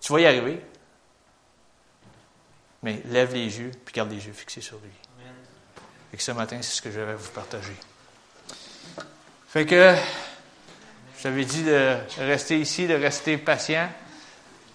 Tu 0.00 0.12
vas 0.12 0.20
y 0.20 0.26
arriver, 0.26 0.64
mais 2.82 3.02
lève 3.06 3.34
les 3.34 3.58
yeux, 3.58 3.72
puis 3.84 3.92
garde 3.92 4.10
les 4.10 4.24
yeux 4.24 4.32
fixés 4.32 4.62
sur 4.62 4.78
lui. 4.78 4.90
Et 6.12 6.16
que 6.16 6.22
ce 6.22 6.32
matin, 6.32 6.58
c'est 6.62 6.70
ce 6.70 6.80
que 6.80 6.90
je 6.90 7.00
vais 7.00 7.14
vous 7.14 7.30
partager. 7.30 7.76
Fait 9.48 9.66
que, 9.66 9.94
j'avais 11.20 11.44
dit 11.44 11.64
de 11.64 11.98
rester 12.18 12.58
ici, 12.58 12.86
de 12.86 12.94
rester 12.94 13.36
patient. 13.36 13.90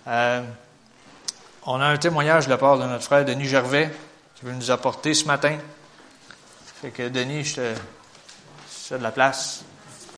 Euh, 0.07 0.43
on 1.65 1.79
a 1.79 1.85
un 1.85 1.97
témoignage 1.97 2.45
de 2.45 2.51
la 2.51 2.57
part 2.57 2.77
de 2.77 2.83
notre 2.83 3.03
frère 3.03 3.25
Denis 3.25 3.47
Gervais 3.47 3.89
qui 4.35 4.45
veut 4.45 4.53
nous 4.53 4.69
apporter 4.69 5.13
ce 5.13 5.25
matin. 5.25 5.57
Fait 6.81 6.91
que 6.91 7.09
Denis, 7.09 7.45
je 7.45 7.55
te, 7.55 7.75
de 8.93 9.01
la 9.01 9.11
place. 9.11 9.63